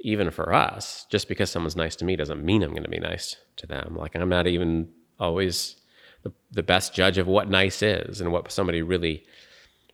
even 0.00 0.30
for 0.30 0.52
us. 0.52 1.06
Just 1.10 1.28
because 1.28 1.50
someone's 1.50 1.76
nice 1.76 1.96
to 1.96 2.04
me 2.04 2.16
doesn't 2.16 2.44
mean 2.44 2.62
I'm 2.62 2.70
going 2.70 2.82
to 2.82 2.88
be 2.88 2.98
nice 2.98 3.36
to 3.56 3.66
them. 3.66 3.96
Like 3.96 4.14
I'm 4.14 4.28
not 4.28 4.46
even 4.46 4.88
always 5.18 5.76
the, 6.22 6.32
the 6.50 6.62
best 6.62 6.94
judge 6.94 7.18
of 7.18 7.26
what 7.26 7.48
nice 7.48 7.82
is 7.82 8.20
and 8.20 8.32
what 8.32 8.50
somebody 8.50 8.82
really 8.82 9.24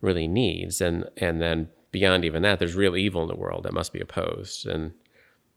really 0.00 0.28
needs. 0.28 0.80
And 0.80 1.04
and 1.16 1.40
then 1.40 1.68
beyond 1.90 2.24
even 2.24 2.42
that 2.42 2.58
there's 2.58 2.74
real 2.74 2.96
evil 2.96 3.22
in 3.22 3.28
the 3.28 3.36
world 3.36 3.64
that 3.64 3.72
must 3.72 3.92
be 3.92 4.00
opposed. 4.00 4.66
And 4.66 4.92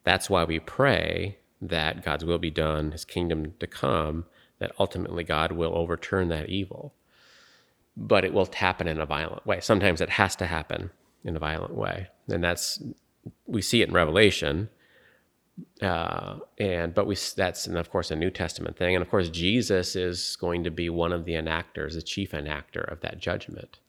that's 0.04 0.30
why 0.30 0.44
we 0.44 0.60
pray 0.60 1.38
that 1.62 2.04
God's 2.04 2.26
will 2.26 2.40
be 2.40 2.52
done 2.52 2.92
his 2.92 3.06
kingdom 3.06 3.54
to 3.60 3.68
come 3.68 4.26
that 4.60 4.72
ultimately 4.80 5.24
God 5.24 5.52
will 5.52 5.76
overturn 5.76 6.30
that 6.30 6.50
evil. 6.50 6.94
But 7.96 8.24
it 8.24 8.34
will 8.34 8.50
happen 8.54 8.88
in 8.88 9.00
a 9.00 9.06
violent 9.06 9.46
way. 9.46 9.60
Sometimes 9.60 10.00
it 10.00 10.12
has 10.12 10.36
to 10.38 10.46
happen 10.46 10.92
in 11.24 11.36
a 11.36 11.40
violent 11.40 11.76
way 11.76 12.08
and 12.30 12.44
that's 12.44 12.82
we 13.46 13.62
see 13.62 13.82
it 13.82 13.90
in 13.90 13.94
revelation 13.94 14.70
uh, 15.82 16.36
and 16.58 16.94
but 16.94 17.08
we 17.08 17.16
that's 17.36 17.68
and 17.68 17.78
of 17.78 17.90
course 17.90 18.12
a 18.12 18.16
New 18.16 18.30
Testament 18.30 18.78
thing, 18.78 18.96
and 18.96 19.02
of 19.02 19.10
course 19.10 19.30
Jesus 19.30 19.96
is 19.96 20.36
going 20.40 20.64
to 20.64 20.72
be 20.72 20.90
one 20.90 21.14
of 21.14 21.26
the 21.26 21.34
enactors, 21.34 21.94
the 21.94 22.02
chief 22.02 22.32
enactor 22.32 22.90
of 22.92 23.02
that 23.02 23.20
judgment. 23.20 23.80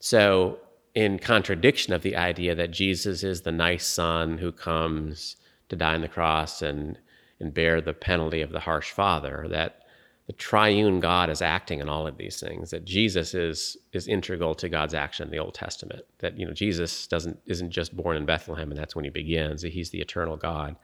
So, 0.00 0.58
in 0.94 1.18
contradiction 1.18 1.92
of 1.92 2.02
the 2.02 2.16
idea 2.16 2.54
that 2.54 2.70
Jesus 2.70 3.22
is 3.22 3.42
the 3.42 3.52
nice 3.52 3.86
son 3.86 4.38
who 4.38 4.52
comes 4.52 5.36
to 5.68 5.76
die 5.76 5.94
on 5.94 6.00
the 6.00 6.08
cross 6.08 6.62
and 6.62 6.98
and 7.38 7.52
bear 7.52 7.80
the 7.80 7.92
penalty 7.92 8.40
of 8.40 8.50
the 8.50 8.60
harsh 8.60 8.90
father, 8.90 9.46
that 9.50 9.82
the 10.26 10.32
triune 10.32 10.98
God 10.98 11.30
is 11.30 11.40
acting 11.40 11.78
in 11.78 11.88
all 11.88 12.06
of 12.06 12.16
these 12.16 12.40
things. 12.40 12.70
That 12.70 12.84
Jesus 12.84 13.32
is 13.32 13.76
is 13.92 14.08
integral 14.08 14.54
to 14.56 14.68
God's 14.68 14.94
action 14.94 15.26
in 15.28 15.30
the 15.30 15.38
Old 15.38 15.54
Testament. 15.54 16.02
That 16.18 16.38
you 16.38 16.44
know 16.44 16.52
Jesus 16.52 17.06
doesn't 17.06 17.38
isn't 17.46 17.70
just 17.70 17.96
born 17.96 18.16
in 18.16 18.26
Bethlehem 18.26 18.70
and 18.70 18.78
that's 18.78 18.96
when 18.96 19.04
he 19.04 19.10
begins. 19.10 19.62
That 19.62 19.72
he's 19.72 19.90
the 19.90 20.00
eternal 20.00 20.36
God, 20.36 20.76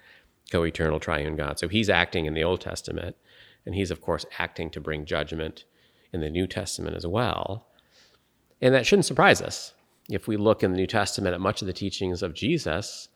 co-eternal 0.51 1.01
triune 1.01 1.37
God. 1.37 1.59
So 1.59 1.69
he's 1.69 1.91
acting 1.91 2.27
in 2.27 2.35
the 2.35 2.45
Old 2.45 2.61
Testament, 2.61 3.17
and 3.67 3.75
he's 3.75 3.91
of 3.91 4.01
course 4.01 4.25
acting 4.39 4.71
to 4.71 4.81
bring 4.81 5.05
judgment 5.05 5.65
in 6.13 6.21
the 6.21 6.31
New 6.31 6.47
Testament 6.47 6.97
as 6.97 7.07
well. 7.07 7.67
And 8.61 8.73
that 8.75 8.87
shouldn't 8.87 9.07
surprise 9.07 9.43
us 9.43 9.75
if 10.09 10.29
we 10.29 10.37
look 10.37 10.63
in 10.63 10.71
the 10.71 10.77
New 10.77 10.87
Testament 10.87 11.35
at 11.35 11.41
much 11.41 11.63
of 11.63 11.67
the 11.67 11.73
teachings 11.73 12.23
of 12.23 12.35
Jesus 12.35 13.09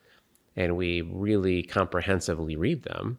and 0.56 0.76
we 0.76 1.02
really 1.02 1.62
comprehensively 1.62 2.56
read 2.56 2.82
them. 2.82 3.18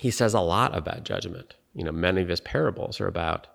He 0.00 0.10
says 0.10 0.32
a 0.32 0.40
lot 0.40 0.76
about 0.76 1.04
judgment 1.04 1.56
you 1.76 1.84
know, 1.84 1.92
many 1.92 2.22
of 2.22 2.28
his 2.28 2.40
parables 2.40 3.00
are 3.00 3.06
about 3.06 3.46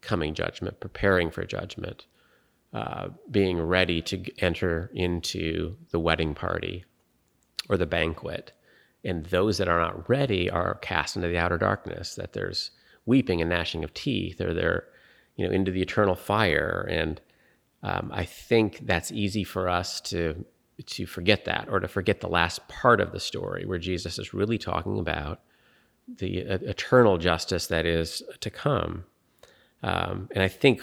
coming 0.00 0.34
judgment, 0.34 0.80
preparing 0.80 1.30
for 1.30 1.44
judgment, 1.44 2.06
uh, 2.72 3.08
being 3.30 3.60
ready 3.60 4.00
to 4.00 4.24
enter 4.38 4.90
into 4.94 5.76
the 5.90 6.00
wedding 6.00 6.34
party 6.34 6.84
or 7.68 7.76
the 7.76 7.86
banquet. 7.86 8.52
And 9.04 9.26
those 9.26 9.58
that 9.58 9.68
are 9.68 9.78
not 9.78 10.08
ready 10.08 10.50
are 10.50 10.76
cast 10.76 11.16
into 11.16 11.28
the 11.28 11.38
outer 11.38 11.58
darkness, 11.58 12.14
that 12.14 12.32
there's 12.32 12.70
weeping 13.04 13.40
and 13.40 13.50
gnashing 13.50 13.84
of 13.84 13.92
teeth, 13.92 14.40
or 14.40 14.54
they're, 14.54 14.84
you 15.36 15.46
know, 15.46 15.52
into 15.52 15.70
the 15.70 15.82
eternal 15.82 16.14
fire. 16.14 16.88
And 16.90 17.20
um, 17.82 18.10
I 18.12 18.24
think 18.24 18.86
that's 18.86 19.12
easy 19.12 19.44
for 19.44 19.68
us 19.68 20.00
to 20.02 20.44
to 20.84 21.06
forget 21.06 21.46
that 21.46 21.68
or 21.70 21.80
to 21.80 21.88
forget 21.88 22.20
the 22.20 22.28
last 22.28 22.68
part 22.68 23.00
of 23.00 23.10
the 23.12 23.20
story 23.20 23.64
where 23.64 23.78
Jesus 23.78 24.18
is 24.18 24.34
really 24.34 24.58
talking 24.58 24.98
about 24.98 25.40
the 26.08 26.38
eternal 26.38 27.18
justice 27.18 27.66
that 27.66 27.84
is 27.84 28.22
to 28.40 28.50
come. 28.50 29.04
Um, 29.82 30.28
and 30.32 30.42
I 30.42 30.48
think 30.48 30.82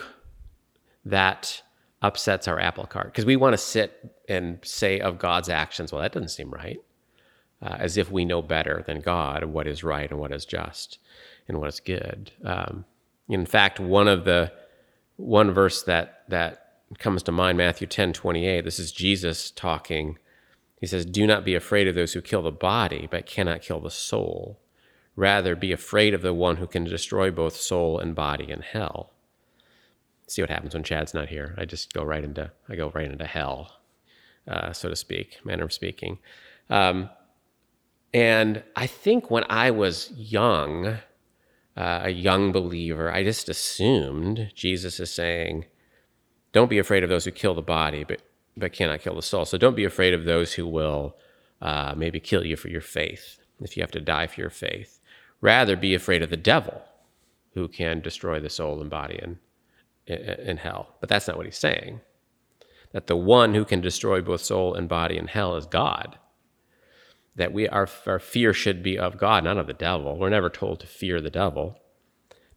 that 1.06 1.62
upsets 2.02 2.48
our 2.48 2.60
apple 2.60 2.86
cart 2.86 3.08
because 3.08 3.26
we 3.26 3.36
want 3.36 3.54
to 3.54 3.58
sit 3.58 4.14
and 4.28 4.60
say 4.64 5.00
of 5.00 5.18
God's 5.18 5.50
actions, 5.50 5.92
well, 5.92 6.02
that 6.02 6.12
doesn't 6.12 6.30
seem 6.30 6.52
right, 6.52 6.80
uh, 7.62 7.78
as 7.80 7.98
if 7.98 8.12
we 8.12 8.26
know 8.26 8.42
better 8.42 8.84
than 8.86 9.00
God 9.00 9.46
what 9.46 9.68
is 9.68 9.84
right 9.84 10.10
and 10.10 10.20
what 10.20 10.32
is 10.34 10.46
just 10.46 11.00
and 11.48 11.60
what 11.60 11.70
is 11.70 11.80
good. 11.80 12.32
Um, 12.44 12.86
in 13.30 13.46
fact, 13.46 13.80
one 13.80 14.08
of 14.08 14.26
the 14.26 14.52
one 15.16 15.52
verse 15.52 15.84
that 15.84 16.24
that 16.28 16.60
comes 17.00 17.24
to 17.24 17.32
mind, 17.32 17.58
Matthew 17.58 17.88
10, 17.88 18.14
28, 18.14 18.62
this 18.62 18.80
is 18.80 18.92
Jesus 18.92 19.52
talking. 19.52 20.18
He 20.80 20.88
says, 20.88 21.06
Do 21.06 21.26
not 21.26 21.46
be 21.46 21.56
afraid 21.56 21.88
of 21.88 21.96
those 21.96 22.14
who 22.14 22.22
kill 22.22 22.42
the 22.42 22.52
body, 22.52 23.08
but 23.10 23.26
cannot 23.26 23.62
kill 23.62 23.80
the 23.80 23.90
soul. 23.90 24.60
Rather, 25.16 25.56
be 25.56 25.72
afraid 25.72 26.14
of 26.14 26.22
the 26.22 26.34
one 26.34 26.58
who 26.58 26.68
can 26.68 26.84
destroy 26.84 27.30
both 27.30 27.56
soul 27.56 28.00
and 28.00 28.16
body 28.16 28.50
in 28.50 28.62
hell. 28.62 29.12
See 30.28 30.42
what 30.42 30.50
happens 30.50 30.74
when 30.74 30.84
Chad's 30.84 31.14
not 31.14 31.30
here. 31.30 31.54
I 31.58 31.66
just 31.66 31.94
go 31.94 32.04
right 32.04 32.24
into 32.24 32.52
I 32.68 32.76
go 32.76 32.92
right 32.96 33.12
into 33.12 33.26
hell, 33.26 33.80
uh, 34.48 34.74
so 34.74 34.90
to 34.90 34.96
speak, 34.96 35.40
manner 35.44 35.66
of 35.66 35.74
speaking. 35.74 36.20
Um, 36.70 37.10
and 38.14 38.64
I 38.76 38.88
think 38.88 39.30
when 39.30 39.44
I 39.50 39.72
was 39.72 40.12
young, 40.16 40.88
uh, 41.76 42.02
a 42.04 42.10
young 42.10 42.52
believer, 42.52 43.12
I 43.12 43.24
just 43.24 43.50
assumed 43.50 44.52
Jesus 44.56 45.00
is 45.00 45.14
saying, 45.14 45.66
"Don't 46.54 46.70
be 46.70 46.80
afraid 46.80 47.04
of 47.04 47.10
those 47.10 47.26
who 47.26 47.32
kill 47.32 47.54
the 47.54 47.62
body, 47.62 48.04
but 48.04 48.22
but 48.56 48.74
cannot 48.74 49.02
kill 49.02 49.16
the 49.16 49.22
soul. 49.22 49.46
So 49.46 49.58
don't 49.58 49.76
be 49.76 49.86
afraid 49.86 50.14
of 50.14 50.26
those 50.26 50.54
who 50.54 50.68
will 50.68 51.16
uh, 51.62 51.94
maybe 51.96 52.20
kill 52.20 52.46
you 52.46 52.56
for 52.56 52.70
your 52.70 52.82
faith, 52.82 53.40
if 53.62 53.76
you 53.76 53.84
have 53.84 53.92
to 53.92 54.02
die 54.02 54.28
for 54.28 54.42
your 54.42 54.50
faith. 54.50 55.00
Rather, 55.44 55.76
be 55.76 55.94
afraid 55.94 56.24
of 56.24 56.30
the 56.30 56.38
devil 56.38 56.82
who 57.54 57.68
can 57.68 58.00
destroy 58.00 58.40
the 58.40 58.50
soul 58.50 58.80
and 58.80 58.90
body 58.90 59.20
in, 59.22 59.40
in, 60.08 60.56
hell. 60.56 60.96
But 61.02 61.10
that's 61.10 61.28
not 61.28 61.36
what 61.36 61.46
he's 61.46 61.58
saying. 61.58 62.00
That 62.94 63.08
the 63.08 63.18
one 63.18 63.54
who 63.54 63.66
can 63.66 63.82
destroy 63.82 64.22
both 64.22 64.40
soul 64.40 64.74
and 64.74 64.88
body 64.88 65.18
in 65.18 65.28
hell 65.28 65.58
is 65.58 65.66
God. 65.66 66.18
That 67.36 67.52
we 67.52 67.68
our, 67.68 67.90
our 68.08 68.20
fear 68.20 68.54
should 68.54 68.82
be 68.82 68.98
of 68.98 69.18
God, 69.18 69.44
not 69.44 69.58
of 69.58 69.68
the 69.68 69.74
devil. 69.74 70.18
We're 70.18 70.30
never 70.30 70.50
told 70.50 70.80
to 70.80 70.88
fear 70.88 71.20
the 71.20 71.30
devil. 71.30 71.78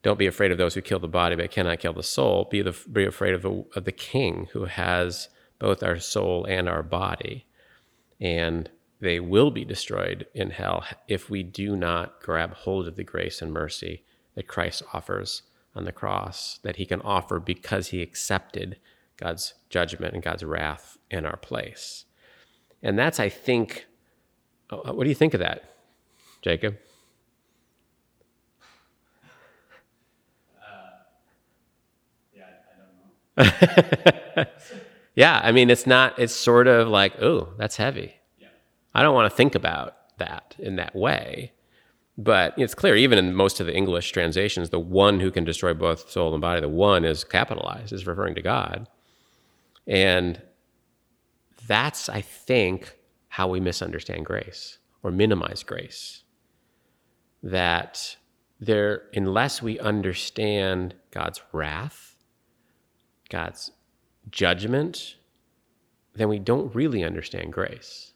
Don't 0.05 0.17
be 0.17 0.29
afraid 0.29 0.53
of 0.53 0.59
those 0.59 0.75
who 0.75 0.81
kill 0.81 1.01
the 1.01 1.09
body 1.09 1.35
but 1.35 1.51
cannot 1.51 1.81
kill 1.81 1.93
the 1.93 2.05
soul. 2.05 2.47
Be, 2.49 2.63
the, 2.63 2.79
be 2.93 3.05
afraid 3.05 3.35
of 3.35 3.43
the, 3.43 3.65
of 3.75 3.85
the 3.85 3.91
king 3.91 4.47
who 4.53 4.67
has 4.67 5.29
both 5.59 5.83
our 5.83 5.99
soul 5.99 6.45
and 6.45 6.69
our 6.69 6.85
body. 6.85 7.47
And 8.21 8.71
they 9.01 9.21
will 9.21 9.51
be 9.51 9.65
destroyed 9.65 10.27
in 10.35 10.51
hell 10.51 10.85
if 11.09 11.29
we 11.29 11.43
do 11.43 11.77
not 11.77 12.21
grab 12.23 12.55
hold 12.55 12.89
of 12.89 12.97
the 12.97 13.05
grace 13.05 13.43
and 13.43 13.53
mercy 13.53 14.05
that 14.35 14.49
Christ 14.49 14.83
offers 14.93 15.43
on 15.75 15.85
the 15.85 15.93
cross, 15.93 16.59
that 16.63 16.77
he 16.77 16.87
can 16.87 17.03
offer 17.03 17.39
because 17.39 17.89
he 17.89 18.01
accepted 18.03 18.79
God's 19.19 19.55
judgment 19.69 20.15
and 20.15 20.23
God's 20.23 20.45
wrath 20.45 20.97
in 21.11 21.27
our 21.27 21.37
place. 21.37 22.07
And 22.83 22.99
that's, 22.99 23.21
I 23.21 23.29
think, 23.29 23.87
uh, 24.71 24.93
what 24.93 25.05
do 25.05 25.09
you 25.11 25.15
think 25.15 25.35
of 25.35 25.41
that, 25.41 25.75
Jacob? 26.43 26.77
Uh, 30.59 30.91
yeah, 32.35 32.45
I 33.37 34.47
yeah, 35.15 35.41
I 35.43 35.53
mean, 35.53 35.69
it's 35.71 35.87
not, 35.87 36.19
it's 36.19 36.35
sort 36.35 36.67
of 36.67 36.89
like, 36.89 37.21
oh, 37.21 37.51
that's 37.59 37.77
heavy. 37.77 38.17
I 38.97 39.03
don't 39.03 39.15
want 39.15 39.31
to 39.31 39.37
think 39.37 39.55
about 39.55 39.95
that 40.17 40.57
in 40.59 40.77
that 40.77 40.97
way. 40.97 41.53
But 42.17 42.55
it's 42.59 42.75
clear, 42.75 42.97
even 42.97 43.19
in 43.19 43.35
most 43.35 43.61
of 43.61 43.67
the 43.67 43.77
English 43.77 44.11
translations, 44.11 44.71
the 44.71 44.81
one 44.81 45.21
who 45.21 45.31
can 45.31 45.45
destroy 45.45 45.75
both 45.75 46.11
soul 46.11 46.33
and 46.33 46.41
body, 46.41 46.63
the 46.63 46.69
one 46.71 47.05
is 47.05 47.23
capitalized, 47.23 47.93
is 47.93 48.07
referring 48.07 48.35
to 48.37 48.41
God. 48.41 48.89
And 49.87 50.41
that's, 51.67 52.09
I 52.09 52.23
think, 52.23 52.97
how 53.29 53.49
we 53.49 53.61
misunderstand 53.61 54.25
grace 54.25 54.79
or 55.03 55.11
minimize 55.11 55.63
grace. 55.63 56.23
That 57.43 58.17
there, 58.59 59.03
unless 59.13 59.61
we 59.61 59.79
understand 59.79 60.95
God's 61.11 61.43
wrath, 61.53 62.17
God's 63.29 63.73
judgment, 64.31 65.17
then 66.15 66.31
we 66.31 66.39
don't 66.39 66.75
really 66.75 67.05
understand 67.05 67.53
grace. 67.53 68.15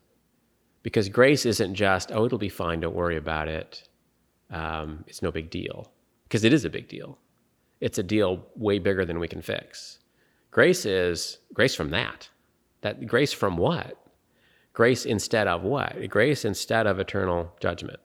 Because 0.83 1.09
grace 1.09 1.45
isn't 1.45 1.75
just, 1.75 2.11
oh, 2.13 2.25
it'll 2.25 2.39
be 2.39 2.49
fine, 2.49 2.81
don't 2.81 2.95
worry 2.95 3.17
about 3.17 3.49
it. 3.49 3.89
Um, 4.51 5.05
it's 5.07 5.23
no 5.23 5.31
big 5.31 5.51
deal. 5.51 5.93
Because 6.25 6.45
it 6.45 6.53
is 6.53 6.65
a 6.65 6.71
big 6.71 6.89
deal. 6.89 7.19
It's 7.81 7.99
a 7.99 8.03
deal 8.03 8.47
way 8.57 8.79
bigger 8.79 9.05
than 9.05 9.19
we 9.19 9.29
can 9.29 9.43
fix. 9.43 9.99
Grace 10.51 10.85
is 10.85 11.39
grace 11.55 11.75
from 11.75 11.91
that. 11.91 12.29
That 12.81 13.07
grace 13.07 13.33
from 13.33 13.57
what? 13.57 13.97
Grace 14.73 15.05
instead 15.05 15.47
of 15.47 15.63
what? 15.63 16.09
Grace 16.09 16.45
instead 16.45 16.87
of 16.87 16.99
eternal 16.99 17.53
judgment, 17.61 18.01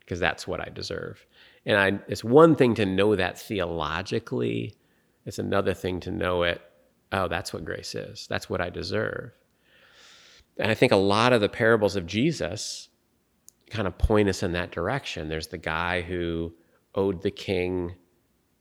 because 0.00 0.18
that's 0.18 0.48
what 0.48 0.60
I 0.60 0.70
deserve. 0.70 1.24
And 1.64 1.78
I, 1.78 2.00
it's 2.08 2.24
one 2.24 2.54
thing 2.56 2.74
to 2.76 2.86
know 2.86 3.16
that 3.16 3.38
theologically, 3.38 4.74
it's 5.24 5.38
another 5.38 5.74
thing 5.74 6.00
to 6.00 6.10
know 6.10 6.42
it. 6.42 6.60
Oh, 7.12 7.28
that's 7.28 7.52
what 7.52 7.64
grace 7.64 7.94
is. 7.94 8.26
That's 8.28 8.48
what 8.48 8.60
I 8.60 8.70
deserve. 8.70 9.32
And 10.58 10.70
I 10.70 10.74
think 10.74 10.92
a 10.92 10.96
lot 10.96 11.32
of 11.32 11.40
the 11.40 11.48
parables 11.48 11.96
of 11.96 12.06
Jesus 12.06 12.88
kind 13.70 13.86
of 13.86 13.98
point 13.98 14.28
us 14.28 14.42
in 14.42 14.52
that 14.52 14.70
direction. 14.70 15.28
There's 15.28 15.48
the 15.48 15.58
guy 15.58 16.02
who 16.02 16.54
owed 16.94 17.22
the 17.22 17.30
king 17.30 17.94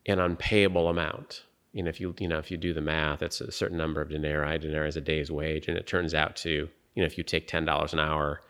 an 0.06 0.20
unpayable 0.20 0.88
amount. 0.90 1.44
Know, 1.74 1.90
if 1.90 2.00
you 2.00 2.16
you 2.20 2.28
know 2.30 2.38
if 2.38 2.50
you 2.50 2.58
do 2.58 2.74
the 2.74 2.82
math, 2.82 3.22
it's 3.22 3.42
a 3.42 3.52
certain 3.52 3.78
number 3.78 4.02
of 4.02 4.10
denarii. 4.10 4.58
Denarii 4.58 4.88
is 4.88 4.96
a 4.96 5.02
day's 5.02 5.30
wage, 5.30 5.68
and 5.68 5.78
it 5.78 5.88
turns 5.88 6.14
out 6.14 6.36
to 6.38 6.50
you 6.50 6.70
know 7.02 7.06
if 7.06 7.18
you 7.18 7.24
take 7.24 7.48
ten 7.48 7.66
dollars 7.66 7.92
an 7.92 8.00
hour, 8.00 8.42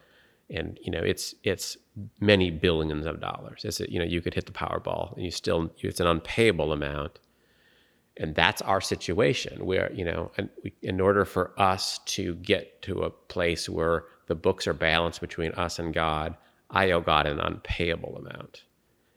and 0.51 0.77
you 0.83 0.91
know 0.91 0.99
it's 0.99 1.33
it's 1.43 1.75
many 2.19 2.51
billions 2.51 3.07
of 3.07 3.19
dollars. 3.19 3.65
It's 3.65 3.79
you 3.79 3.97
know 3.97 4.05
you 4.05 4.21
could 4.21 4.35
hit 4.35 4.45
the 4.45 4.51
Powerball, 4.51 5.15
and 5.15 5.25
you 5.25 5.31
still 5.31 5.71
it's 5.79 5.99
an 5.99 6.05
unpayable 6.05 6.71
amount, 6.71 7.19
and 8.17 8.35
that's 8.35 8.61
our 8.61 8.81
situation. 8.81 9.65
Where 9.65 9.91
you 9.93 10.05
know, 10.05 10.31
we, 10.63 10.73
in 10.81 10.99
order 11.01 11.25
for 11.25 11.51
us 11.59 11.99
to 12.05 12.35
get 12.35 12.81
to 12.83 13.01
a 13.03 13.09
place 13.09 13.69
where 13.69 14.05
the 14.27 14.35
books 14.35 14.67
are 14.67 14.73
balanced 14.73 15.21
between 15.21 15.51
us 15.53 15.79
and 15.79 15.93
God, 15.93 16.35
I 16.69 16.91
owe 16.91 17.01
God 17.01 17.27
an 17.27 17.39
unpayable 17.39 18.17
amount 18.17 18.63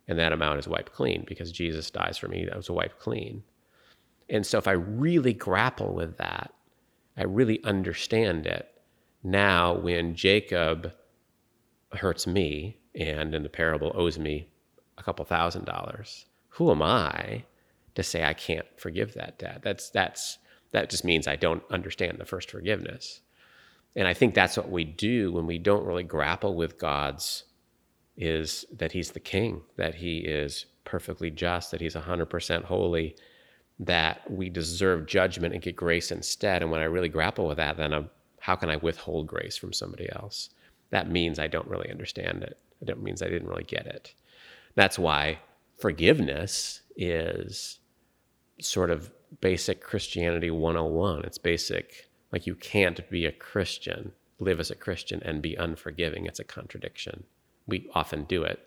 and 0.08 0.18
that 0.18 0.32
amount 0.32 0.58
is 0.58 0.66
wiped 0.66 0.92
clean 0.92 1.24
because 1.28 1.52
Jesus 1.52 1.90
dies 1.90 2.16
for 2.16 2.28
me. 2.28 2.46
That 2.46 2.56
was 2.56 2.70
wiped 2.70 2.98
clean. 2.98 3.44
And 4.30 4.44
so 4.44 4.56
if 4.58 4.66
I 4.66 4.72
really 4.72 5.34
grapple 5.34 5.94
with 5.94 6.16
that, 6.16 6.52
I 7.16 7.24
really 7.24 7.62
understand 7.62 8.46
it. 8.46 8.68
Now, 9.22 9.74
when 9.74 10.14
Jacob 10.14 10.92
hurts 11.92 12.26
me 12.26 12.78
and 12.94 13.34
in 13.34 13.42
the 13.42 13.48
parable 13.48 13.92
owes 13.94 14.18
me 14.18 14.48
a 14.96 15.02
couple 15.02 15.24
thousand 15.24 15.66
dollars, 15.66 16.24
who 16.48 16.70
am 16.70 16.82
I 16.82 17.44
to 17.98 18.02
say 18.02 18.24
I 18.24 18.32
can't 18.32 18.66
forgive 18.76 19.14
that 19.14 19.38
debt? 19.38 19.60
That's 19.62 19.90
that's 19.90 20.38
that 20.72 20.90
just 20.90 21.04
means 21.04 21.26
I 21.26 21.36
don't 21.36 21.62
understand 21.70 22.18
the 22.18 22.24
first 22.24 22.50
forgiveness. 22.50 23.20
And 23.96 24.06
I 24.06 24.14
think 24.14 24.34
that's 24.34 24.56
what 24.56 24.70
we 24.70 24.84
do 24.84 25.32
when 25.32 25.46
we 25.46 25.58
don't 25.58 25.84
really 25.84 26.04
grapple 26.04 26.54
with 26.54 26.78
God's 26.78 27.44
is 28.16 28.64
that 28.76 28.92
he's 28.92 29.12
the 29.12 29.20
king, 29.20 29.62
that 29.76 29.94
he 29.94 30.18
is 30.18 30.66
perfectly 30.84 31.30
just, 31.30 31.70
that 31.70 31.80
he's 31.80 31.94
100% 31.94 32.64
holy, 32.64 33.16
that 33.78 34.28
we 34.30 34.50
deserve 34.50 35.06
judgment 35.06 35.54
and 35.54 35.62
get 35.62 35.76
grace 35.76 36.10
instead. 36.10 36.62
And 36.62 36.70
when 36.70 36.80
I 36.80 36.84
really 36.84 37.08
grapple 37.08 37.46
with 37.46 37.58
that, 37.58 37.76
then 37.76 37.94
I'm, 37.94 38.10
how 38.40 38.56
can 38.56 38.70
I 38.70 38.76
withhold 38.76 39.28
grace 39.28 39.56
from 39.56 39.72
somebody 39.72 40.08
else? 40.12 40.50
That 40.90 41.10
means 41.10 41.38
I 41.38 41.46
don't 41.46 41.68
really 41.68 41.90
understand 41.90 42.42
it. 42.42 42.58
That 42.82 43.00
means 43.00 43.22
I 43.22 43.28
didn't 43.28 43.48
really 43.48 43.64
get 43.64 43.86
it. 43.86 44.14
That's 44.74 44.98
why 44.98 45.38
forgiveness 45.78 46.82
is 46.96 47.78
sort 48.60 48.90
of 48.90 49.10
basic 49.40 49.80
Christianity 49.80 50.50
101. 50.50 51.24
It's 51.24 51.38
basic, 51.38 52.08
like 52.32 52.46
you 52.46 52.54
can't 52.54 53.08
be 53.10 53.26
a 53.26 53.32
Christian, 53.32 54.12
live 54.38 54.60
as 54.60 54.70
a 54.70 54.76
Christian, 54.76 55.22
and 55.24 55.42
be 55.42 55.54
unforgiving. 55.54 56.26
It's 56.26 56.40
a 56.40 56.44
contradiction 56.44 57.24
we 57.68 57.88
often 57.94 58.24
do 58.24 58.42
it. 58.42 58.58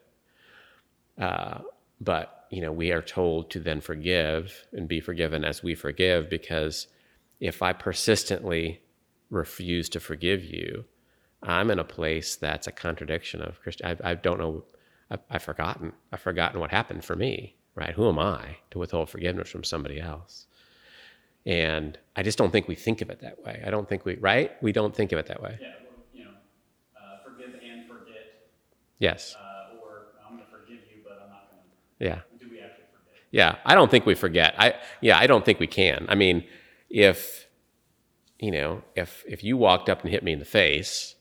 Uh, 1.17 1.59
but 1.99 2.45
you 2.49 2.61
know, 2.61 2.71
we 2.71 2.91
are 2.91 3.01
told 3.01 3.49
to 3.51 3.59
then 3.59 3.81
forgive 3.81 4.65
and 4.71 4.87
be 4.87 5.01
forgiven 5.01 5.43
as 5.43 5.63
we 5.63 5.75
forgive, 5.75 6.29
because 6.29 6.87
if 7.39 7.61
I 7.61 7.73
persistently 7.73 8.81
refuse 9.29 9.89
to 9.89 9.99
forgive 9.99 10.43
you, 10.43 10.85
I'm 11.43 11.71
in 11.71 11.79
a 11.79 11.83
place 11.83 12.35
that's 12.35 12.67
a 12.67 12.71
contradiction 12.71 13.41
of 13.41 13.59
Christian. 13.61 13.97
I, 14.03 14.11
I 14.11 14.13
don't 14.13 14.39
know. 14.39 14.63
I've, 15.09 15.21
I've 15.29 15.43
forgotten. 15.43 15.93
I've 16.11 16.21
forgotten 16.21 16.59
what 16.59 16.71
happened 16.71 17.03
for 17.03 17.15
me. 17.15 17.55
Right? 17.75 17.93
Who 17.93 18.07
am 18.09 18.19
I 18.19 18.57
to 18.71 18.79
withhold 18.79 19.09
forgiveness 19.09 19.49
from 19.49 19.63
somebody 19.63 19.99
else? 19.99 20.47
And 21.45 21.97
I 22.15 22.23
just 22.23 22.37
don't 22.37 22.51
think 22.51 22.67
we 22.67 22.75
think 22.75 23.01
of 23.01 23.09
it 23.09 23.21
that 23.21 23.43
way. 23.43 23.63
I 23.65 23.71
don't 23.71 23.87
think 23.87 24.05
we, 24.05 24.15
right? 24.15 24.51
We 24.61 24.71
don't 24.71 24.95
think 24.95 25.11
of 25.11 25.19
it 25.19 25.25
that 25.27 25.41
way. 25.41 25.57
Yeah, 25.59 25.67
you 26.13 26.23
know, 26.25 26.31
uh, 26.95 27.23
forgive 27.23 27.55
and 27.63 27.87
forget. 27.87 28.49
Yes. 28.99 29.35
Uh, 29.35 29.77
or 29.81 30.07
I'm 30.27 30.35
going 30.35 30.45
to 30.45 30.51
forgive 30.51 30.81
you, 30.93 31.01
but 31.03 31.13
I'm 31.23 31.29
not 31.29 31.49
going 31.49 31.63
to. 31.63 32.05
Yeah. 32.05 32.19
Do 32.39 32.51
we 32.51 32.59
actually 32.59 32.83
forget? 32.93 33.23
Yeah, 33.31 33.55
I 33.65 33.73
don't 33.73 33.89
think 33.89 34.05
we 34.05 34.13
forget. 34.13 34.53
I 34.59 34.75
yeah, 35.01 35.17
I 35.17 35.25
don't 35.25 35.43
think 35.43 35.59
we 35.59 35.67
can. 35.67 36.05
I 36.09 36.15
mean, 36.15 36.43
if 36.89 37.47
you 38.37 38.51
know, 38.51 38.83
if 38.95 39.23
if 39.27 39.43
you 39.43 39.57
walked 39.57 39.89
up 39.89 40.01
and 40.01 40.11
hit 40.11 40.23
me 40.23 40.33
in 40.33 40.39
the 40.39 40.45
face, 40.45 41.15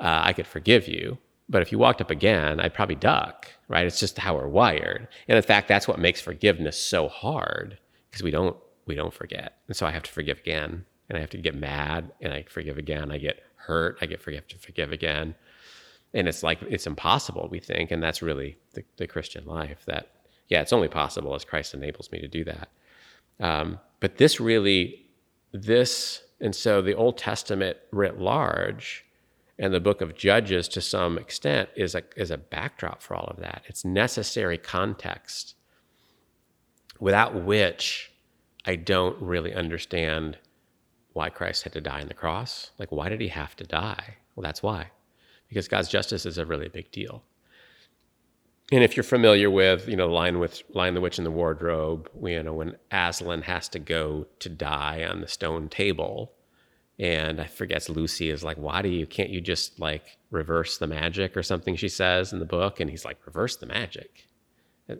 uh, 0.00 0.20
I 0.24 0.32
could 0.32 0.46
forgive 0.46 0.88
you. 0.88 1.18
But 1.50 1.62
if 1.62 1.72
you 1.72 1.78
walked 1.78 2.00
up 2.00 2.10
again, 2.10 2.60
I'd 2.60 2.72
probably 2.72 2.94
duck. 2.94 3.48
Right? 3.68 3.86
It's 3.86 4.00
just 4.00 4.18
how 4.18 4.36
we're 4.36 4.48
wired. 4.48 5.06
And 5.28 5.36
in 5.36 5.42
fact, 5.42 5.68
that's 5.68 5.86
what 5.86 5.98
makes 5.98 6.20
forgiveness 6.20 6.80
so 6.80 7.08
hard 7.08 7.78
because 8.10 8.22
we 8.22 8.30
don't 8.30 8.56
we 8.86 8.94
don't 8.94 9.12
forget. 9.12 9.58
And 9.68 9.76
so 9.76 9.86
I 9.86 9.90
have 9.90 10.02
to 10.04 10.10
forgive 10.10 10.38
again, 10.38 10.84
and 11.08 11.18
I 11.18 11.20
have 11.20 11.30
to 11.30 11.38
get 11.38 11.54
mad, 11.54 12.12
and 12.20 12.32
I 12.32 12.44
forgive 12.48 12.78
again. 12.78 13.12
I 13.12 13.18
get 13.18 13.42
hurt. 13.56 13.98
I 14.00 14.06
get 14.06 14.22
forgive 14.22 14.48
to 14.48 14.58
forgive 14.58 14.92
again. 14.92 15.34
And 16.14 16.26
it's 16.26 16.42
like 16.42 16.60
it's 16.62 16.86
impossible, 16.86 17.48
we 17.50 17.60
think, 17.60 17.90
and 17.90 18.02
that's 18.02 18.22
really 18.22 18.56
the, 18.74 18.82
the 18.96 19.06
Christian 19.06 19.44
life. 19.44 19.82
That 19.86 20.08
yeah, 20.48 20.60
it's 20.60 20.72
only 20.72 20.88
possible 20.88 21.34
as 21.34 21.44
Christ 21.44 21.74
enables 21.74 22.10
me 22.10 22.20
to 22.20 22.28
do 22.28 22.44
that. 22.44 22.70
Um, 23.38 23.78
but 24.00 24.16
this 24.16 24.40
really, 24.40 25.06
this, 25.52 26.22
and 26.40 26.54
so 26.54 26.82
the 26.82 26.94
Old 26.94 27.16
Testament 27.16 27.76
writ 27.92 28.18
large 28.20 29.04
and 29.60 29.74
the 29.74 29.78
book 29.78 30.00
of 30.00 30.16
Judges 30.16 30.66
to 30.68 30.80
some 30.80 31.18
extent 31.18 31.68
is 31.76 31.94
a, 31.94 32.02
is 32.16 32.30
a 32.30 32.38
backdrop 32.38 33.02
for 33.02 33.14
all 33.14 33.26
of 33.26 33.36
that. 33.36 33.62
It's 33.66 33.84
necessary 33.84 34.56
context 34.56 35.54
without 36.98 37.44
which 37.44 38.10
I 38.64 38.76
don't 38.76 39.20
really 39.20 39.52
understand 39.52 40.38
why 41.12 41.28
Christ 41.28 41.64
had 41.64 41.74
to 41.74 41.80
die 41.80 42.00
on 42.00 42.08
the 42.08 42.14
cross. 42.14 42.70
Like, 42.78 42.90
why 42.90 43.10
did 43.10 43.20
he 43.20 43.28
have 43.28 43.54
to 43.56 43.64
die? 43.64 44.16
Well, 44.34 44.42
that's 44.42 44.62
why. 44.62 44.92
Because 45.48 45.68
God's 45.68 45.88
justice 45.88 46.24
is 46.24 46.38
a 46.38 46.46
really 46.46 46.68
big 46.68 46.90
deal. 46.90 47.22
And 48.72 48.82
if 48.82 48.96
you're 48.96 49.04
familiar 49.04 49.50
with, 49.50 49.88
you 49.88 49.96
know, 49.96 50.06
line 50.06 50.38
with, 50.38 50.62
Lion 50.72 50.94
the 50.94 51.00
Witch 51.02 51.18
in 51.18 51.24
the 51.24 51.30
Wardrobe, 51.30 52.08
you 52.22 52.42
know, 52.42 52.54
when 52.54 52.76
Aslan 52.90 53.42
has 53.42 53.68
to 53.70 53.78
go 53.78 54.26
to 54.38 54.48
die 54.48 55.04
on 55.04 55.20
the 55.20 55.28
stone 55.28 55.68
table, 55.68 56.32
and 57.00 57.40
I 57.40 57.46
forget 57.46 57.88
Lucy 57.88 58.30
is 58.30 58.44
like, 58.44 58.58
why 58.58 58.82
do 58.82 58.88
you, 58.88 59.06
can't 59.06 59.30
you 59.30 59.40
just 59.40 59.80
like 59.80 60.18
reverse 60.30 60.78
the 60.78 60.86
magic 60.86 61.36
or 61.36 61.42
something 61.42 61.74
she 61.74 61.88
says 61.88 62.32
in 62.32 62.38
the 62.38 62.44
book? 62.44 62.78
And 62.78 62.90
he's 62.90 63.04
like, 63.04 63.24
reverse 63.26 63.56
the 63.56 63.66
magic. 63.66 64.28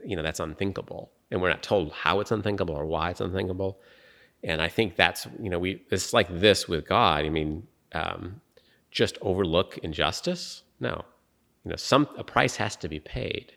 You 0.05 0.17
know, 0.17 0.23
that's 0.23 0.41
unthinkable. 0.41 1.13
And 1.31 1.43
we're 1.43 1.51
not 1.51 1.63
told 1.63 1.93
how 1.93 2.21
it's 2.21 2.31
unthinkable 2.31 2.75
or 2.75 2.87
why 2.87 3.11
it's 3.11 3.21
unthinkable. 3.21 3.81
And 4.43 4.63
I 4.63 4.69
think 4.69 4.97
that's, 4.97 5.27
you 5.41 5.51
know, 5.51 5.59
we, 5.59 5.83
it's 5.91 6.13
like 6.13 6.29
this 6.41 6.67
with 6.67 6.89
God. 6.89 7.25
I 7.25 7.29
mean, 7.29 7.67
um, 7.93 8.41
just 8.91 9.19
overlook 9.21 9.79
injustice? 9.79 10.63
No. 10.81 11.05
You 11.65 11.71
know, 11.71 11.77
some, 11.77 12.09
a 12.17 12.25
price 12.25 12.57
has 12.57 12.77
to 12.77 12.89
be 12.89 12.99
paid 12.99 13.53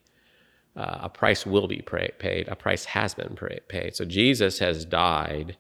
uh, 0.75 0.99
a 1.03 1.10
price 1.10 1.45
will 1.45 1.67
be 1.67 1.82
paid. 1.82 2.47
A 2.47 2.56
price 2.56 2.86
has 2.86 3.13
been 3.13 3.38
paid. 3.67 3.95
So 3.95 4.06
Jesus 4.06 4.60
has 4.60 4.86
died 4.86 5.58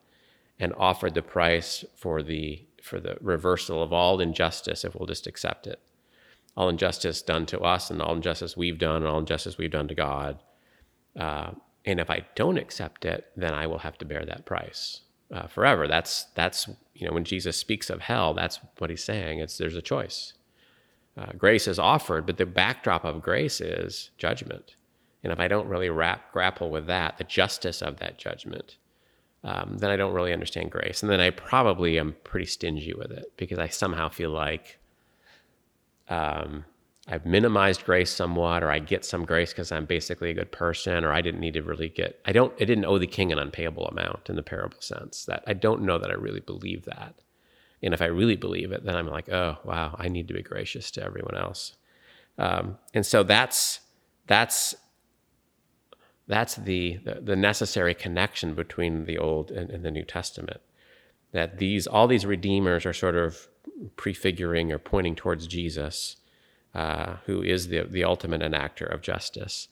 and 0.59 0.73
offered 0.77 1.13
the 1.13 1.21
price 1.21 1.85
for 1.95 2.23
the 2.23 2.63
for 2.83 2.99
the 2.99 3.15
reversal 3.21 3.81
of 3.81 3.93
all 3.93 4.19
injustice 4.19 4.83
if 4.83 4.93
we'll 4.93 5.07
just 5.07 5.25
accept 5.25 5.65
it. 5.65 5.79
All 6.57 6.67
injustice 6.67 7.21
done 7.21 7.45
to 7.47 7.61
us 7.61 7.89
and 7.89 8.01
all 8.01 8.15
injustice 8.15 8.57
we've 8.57 8.77
done 8.77 8.97
and 8.97 9.07
all 9.07 9.19
injustice 9.19 9.57
we've 9.57 9.71
done 9.71 9.87
to 9.87 9.95
God. 9.95 10.39
Uh, 11.17 11.51
and 11.85 11.99
if 11.99 12.09
I 12.09 12.25
don't 12.35 12.57
accept 12.57 13.05
it, 13.05 13.31
then 13.37 13.53
I 13.53 13.67
will 13.67 13.79
have 13.79 13.97
to 13.99 14.05
bear 14.05 14.25
that 14.25 14.45
price 14.45 15.01
uh, 15.33 15.47
forever. 15.47 15.87
That's 15.87 16.25
that's 16.35 16.67
you 16.93 17.07
know 17.07 17.13
when 17.13 17.23
Jesus 17.23 17.55
speaks 17.57 17.89
of 17.89 18.01
hell, 18.01 18.33
that's 18.33 18.59
what 18.77 18.89
he's 18.89 19.03
saying. 19.03 19.39
It's 19.39 19.57
there's 19.57 19.75
a 19.75 19.81
choice. 19.81 20.33
Uh, 21.17 21.31
grace 21.37 21.67
is 21.67 21.79
offered, 21.79 22.25
but 22.25 22.37
the 22.37 22.45
backdrop 22.45 23.05
of 23.05 23.21
grace 23.21 23.61
is 23.61 24.09
judgment. 24.17 24.75
And 25.23 25.31
if 25.31 25.39
I 25.39 25.47
don't 25.47 25.67
really 25.67 25.89
wrap, 25.89 26.33
grapple 26.33 26.69
with 26.69 26.87
that, 26.87 27.17
the 27.17 27.23
justice 27.23 27.81
of 27.81 27.97
that 27.97 28.17
judgment, 28.17 28.77
um, 29.43 29.77
then 29.77 29.89
I 29.89 29.95
don't 29.95 30.13
really 30.13 30.33
understand 30.33 30.71
grace. 30.71 31.03
And 31.03 31.11
then 31.11 31.19
I 31.19 31.29
probably 31.29 31.99
am 31.99 32.15
pretty 32.23 32.45
stingy 32.45 32.93
with 32.93 33.11
it 33.11 33.33
because 33.35 33.59
I 33.59 33.67
somehow 33.67 34.09
feel 34.09 34.29
like 34.29 34.79
um, 36.07 36.65
I've 37.07 37.25
minimized 37.25 37.83
grace 37.83 38.11
somewhat, 38.11 38.63
or 38.63 38.71
I 38.71 38.79
get 38.79 39.03
some 39.03 39.25
grace 39.25 39.51
because 39.51 39.71
I'm 39.71 39.85
basically 39.85 40.29
a 40.29 40.33
good 40.33 40.51
person, 40.51 41.03
or 41.03 41.11
I 41.11 41.21
didn't 41.21 41.41
need 41.41 41.55
to 41.55 41.61
really 41.61 41.89
get. 41.89 42.19
I 42.25 42.31
don't. 42.31 42.53
I 42.61 42.65
didn't 42.65 42.85
owe 42.85 42.97
the 42.97 43.07
king 43.07 43.31
an 43.31 43.39
unpayable 43.39 43.87
amount 43.87 44.29
in 44.29 44.35
the 44.37 44.43
parable 44.43 44.79
sense. 44.79 45.25
That 45.25 45.43
I 45.45 45.53
don't 45.53 45.81
know 45.81 45.97
that 45.97 46.09
I 46.09 46.13
really 46.13 46.39
believe 46.39 46.85
that. 46.85 47.15
And 47.81 47.93
if 47.93 48.01
I 48.01 48.05
really 48.05 48.37
believe 48.37 48.71
it, 48.71 48.85
then 48.85 48.95
I'm 48.95 49.07
like, 49.07 49.27
oh 49.27 49.57
wow, 49.65 49.95
I 49.99 50.07
need 50.07 50.29
to 50.29 50.33
be 50.33 50.41
gracious 50.41 50.89
to 50.91 51.03
everyone 51.03 51.35
else. 51.35 51.75
Um, 52.37 52.77
and 52.93 53.05
so 53.05 53.23
that's 53.23 53.81
that's 54.27 54.73
that's 56.27 56.55
the, 56.55 56.99
the, 57.03 57.35
necessary 57.35 57.93
connection 57.93 58.53
between 58.53 59.05
the 59.05 59.17
Old 59.17 59.51
and, 59.51 59.69
and 59.69 59.83
the 59.83 59.91
New 59.91 60.03
Testament. 60.03 60.61
That 61.33 61.57
these 61.57 61.87
all 61.87 62.07
these 62.07 62.25
redeemers 62.25 62.85
are 62.85 62.93
sort 62.93 63.15
of 63.15 63.47
prefiguring 63.95 64.71
or 64.71 64.77
pointing 64.77 65.15
towards 65.15 65.47
Jesus, 65.47 66.17
uh, 66.75 67.15
who 67.25 67.41
is 67.41 67.67
the 67.69 67.83
the 67.83 68.03
ultimate 68.03 68.41
enactor 68.41 68.85
of 68.85 69.01
justice. 69.01 69.67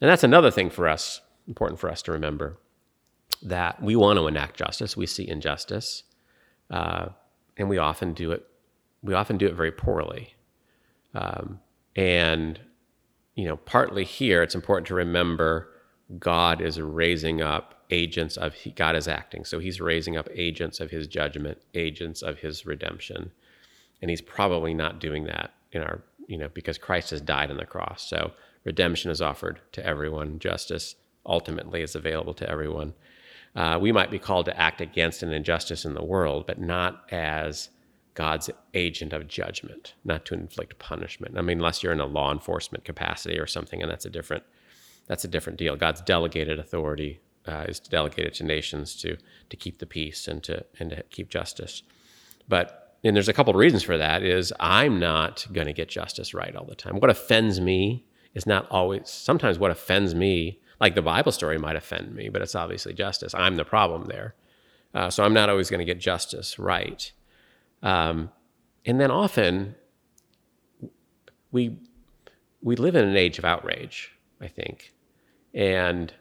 And 0.00 0.10
that's 0.10 0.24
another 0.24 0.50
thing 0.50 0.70
for 0.70 0.86
us, 0.88 1.22
important 1.48 1.80
for 1.80 1.90
us 1.90 2.02
to 2.02 2.12
remember, 2.12 2.58
that 3.42 3.82
we 3.82 3.96
want 3.96 4.18
to 4.18 4.26
enact 4.26 4.58
justice. 4.58 4.96
We 4.96 5.06
see 5.06 5.26
injustice, 5.26 6.04
uh, 6.70 7.08
and 7.56 7.68
we 7.68 7.78
often 7.78 8.12
do 8.12 8.30
it. 8.32 8.46
We 9.02 9.14
often 9.14 9.38
do 9.38 9.46
it 9.46 9.54
very 9.54 9.72
poorly. 9.72 10.34
Um, 11.14 11.60
and 11.96 12.60
you 13.34 13.46
know, 13.46 13.56
partly 13.56 14.04
here, 14.04 14.42
it's 14.42 14.54
important 14.54 14.86
to 14.88 14.94
remember 14.94 15.70
God 16.18 16.60
is 16.60 16.80
raising 16.80 17.40
up 17.40 17.84
agents 17.90 18.36
of 18.36 18.54
God 18.74 18.96
is 18.96 19.08
acting. 19.08 19.44
So 19.44 19.58
He's 19.58 19.80
raising 19.80 20.16
up 20.16 20.28
agents 20.34 20.80
of 20.80 20.90
His 20.90 21.06
judgment, 21.06 21.58
agents 21.74 22.22
of 22.22 22.38
His 22.38 22.66
redemption, 22.66 23.30
and 24.00 24.10
He's 24.10 24.20
probably 24.20 24.74
not 24.74 25.00
doing 25.00 25.24
that 25.24 25.52
in 25.72 25.82
our, 25.82 26.02
you 26.26 26.36
know, 26.36 26.48
because 26.52 26.78
Christ 26.78 27.10
has 27.10 27.20
died 27.20 27.50
on 27.50 27.56
the 27.56 27.66
cross. 27.66 28.08
So 28.08 28.32
redemption 28.64 29.10
is 29.10 29.22
offered 29.22 29.60
to 29.72 29.84
everyone. 29.86 30.38
Justice 30.38 30.96
ultimately 31.26 31.82
is 31.82 31.94
available 31.94 32.34
to 32.34 32.48
everyone. 32.48 32.94
Uh, 33.54 33.78
we 33.80 33.92
might 33.92 34.10
be 34.10 34.18
called 34.18 34.46
to 34.46 34.58
act 34.58 34.80
against 34.80 35.22
an 35.22 35.32
injustice 35.32 35.84
in 35.84 35.94
the 35.94 36.04
world, 36.04 36.46
but 36.46 36.60
not 36.60 37.04
as 37.12 37.68
God's 38.14 38.50
agent 38.74 39.12
of 39.12 39.28
judgment, 39.28 39.94
not 40.04 40.24
to 40.26 40.34
inflict 40.34 40.78
punishment. 40.78 41.36
I 41.36 41.42
mean, 41.42 41.58
unless 41.58 41.82
you're 41.82 41.92
in 41.92 42.00
a 42.00 42.06
law 42.06 42.32
enforcement 42.32 42.84
capacity 42.84 43.38
or 43.38 43.46
something, 43.46 43.82
and 43.82 43.90
that's 43.90 44.04
a 44.04 44.10
different 44.10 44.44
that's 45.06 45.24
a 45.24 45.28
different 45.28 45.58
deal. 45.58 45.76
God's 45.76 46.00
delegated 46.00 46.58
authority 46.58 47.20
uh, 47.46 47.64
is 47.68 47.80
delegated 47.80 48.34
to 48.34 48.44
nations 48.44 48.94
to 48.96 49.16
to 49.48 49.56
keep 49.56 49.78
the 49.78 49.86
peace 49.86 50.28
and 50.28 50.42
to 50.44 50.64
and 50.78 50.90
to 50.90 51.02
keep 51.04 51.28
justice. 51.28 51.82
But 52.48 52.96
and 53.02 53.16
there's 53.16 53.28
a 53.28 53.32
couple 53.32 53.52
of 53.52 53.56
reasons 53.56 53.82
for 53.82 53.96
that. 53.96 54.22
Is 54.22 54.52
I'm 54.60 54.98
not 54.98 55.46
going 55.52 55.66
to 55.66 55.72
get 55.72 55.88
justice 55.88 56.34
right 56.34 56.54
all 56.54 56.66
the 56.66 56.74
time. 56.74 57.00
What 57.00 57.10
offends 57.10 57.60
me 57.60 58.04
is 58.34 58.46
not 58.46 58.68
always. 58.70 59.08
Sometimes 59.08 59.58
what 59.58 59.70
offends 59.70 60.14
me, 60.14 60.60
like 60.80 60.94
the 60.94 61.02
Bible 61.02 61.32
story, 61.32 61.58
might 61.58 61.76
offend 61.76 62.14
me, 62.14 62.28
but 62.28 62.42
it's 62.42 62.54
obviously 62.54 62.92
justice. 62.92 63.34
I'm 63.34 63.56
the 63.56 63.64
problem 63.64 64.06
there. 64.06 64.34
Uh, 64.94 65.08
so 65.08 65.24
I'm 65.24 65.34
not 65.34 65.48
always 65.48 65.70
going 65.70 65.78
to 65.78 65.84
get 65.84 66.00
justice 66.00 66.58
right. 66.58 67.10
Um, 67.82 68.30
and 68.84 69.00
then 69.00 69.10
often 69.10 69.74
we 71.52 71.76
we 72.62 72.76
live 72.76 72.94
in 72.94 73.06
an 73.06 73.16
age 73.16 73.38
of 73.38 73.44
outrage, 73.44 74.12
I 74.40 74.48
think, 74.48 74.92
and 75.54 76.12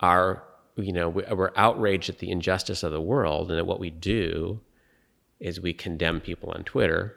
our 0.00 0.42
you 0.76 0.92
know 0.92 1.08
we're 1.08 1.52
outraged 1.56 2.08
at 2.08 2.18
the 2.18 2.30
injustice 2.30 2.82
of 2.82 2.92
the 2.92 3.00
world, 3.00 3.50
and 3.50 3.58
that 3.58 3.66
what 3.66 3.80
we 3.80 3.90
do 3.90 4.60
is 5.40 5.60
we 5.60 5.72
condemn 5.72 6.20
people 6.20 6.50
on 6.50 6.64
Twitter, 6.64 7.16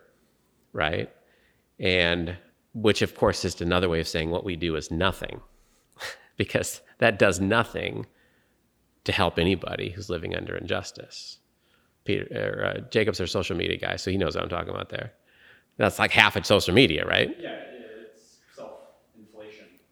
right? 0.73 1.09
And 1.79 2.37
which 2.73 3.01
of 3.01 3.15
course 3.15 3.45
is 3.45 3.61
another 3.61 3.89
way 3.89 3.99
of 3.99 4.07
saying 4.07 4.29
what 4.29 4.43
we 4.43 4.55
do 4.55 4.75
is 4.75 4.91
nothing, 4.91 5.41
because 6.37 6.81
that 6.99 7.19
does 7.19 7.39
nothing 7.39 8.05
to 9.05 9.11
help 9.11 9.39
anybody 9.39 9.89
who's 9.89 10.09
living 10.09 10.35
under 10.35 10.55
injustice. 10.55 11.39
Peter 12.03 12.27
or 12.33 12.65
uh, 12.65 12.79
Jacob's 12.89 13.19
our 13.19 13.27
social 13.27 13.55
media 13.55 13.77
guy, 13.77 13.95
so 13.95 14.11
he 14.11 14.17
knows 14.17 14.35
what 14.35 14.43
I'm 14.43 14.49
talking 14.49 14.69
about 14.69 14.89
there. 14.89 15.13
That's 15.77 15.99
like 15.99 16.11
half 16.11 16.35
of 16.35 16.45
social 16.45 16.73
media, 16.73 17.05
right? 17.05 17.35
Yeah. 17.39 17.63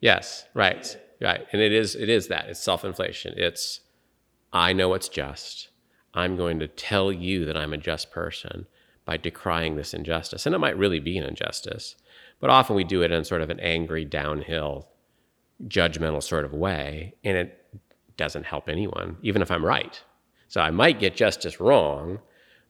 Yes, 0.06 0.44
right, 0.54 0.96
right, 1.20 1.44
and 1.50 1.60
it 1.60 1.72
is 1.72 1.96
it 1.96 2.08
is 2.08 2.28
that 2.28 2.48
it's 2.48 2.60
self-inflation. 2.60 3.34
It's 3.36 3.80
I 4.52 4.72
know 4.72 4.94
it's 4.94 5.08
just. 5.08 5.70
I'm 6.14 6.36
going 6.36 6.60
to 6.60 6.68
tell 6.68 7.10
you 7.10 7.44
that 7.44 7.56
I'm 7.56 7.72
a 7.72 7.76
just 7.76 8.12
person 8.12 8.68
by 9.04 9.16
decrying 9.16 9.74
this 9.74 9.92
injustice, 9.92 10.46
and 10.46 10.54
it 10.54 10.60
might 10.60 10.78
really 10.78 11.00
be 11.00 11.18
an 11.18 11.24
injustice, 11.24 11.96
but 12.38 12.50
often 12.50 12.76
we 12.76 12.84
do 12.84 13.02
it 13.02 13.10
in 13.10 13.24
sort 13.24 13.42
of 13.42 13.50
an 13.50 13.58
angry, 13.58 14.04
downhill, 14.04 14.86
judgmental 15.64 16.22
sort 16.22 16.44
of 16.44 16.52
way, 16.52 17.16
and 17.24 17.36
it 17.36 17.66
doesn't 18.16 18.46
help 18.46 18.68
anyone, 18.68 19.16
even 19.22 19.42
if 19.42 19.50
I'm 19.50 19.66
right. 19.66 20.00
So 20.46 20.60
I 20.60 20.70
might 20.70 21.00
get 21.00 21.16
justice 21.16 21.58
wrong, 21.58 22.20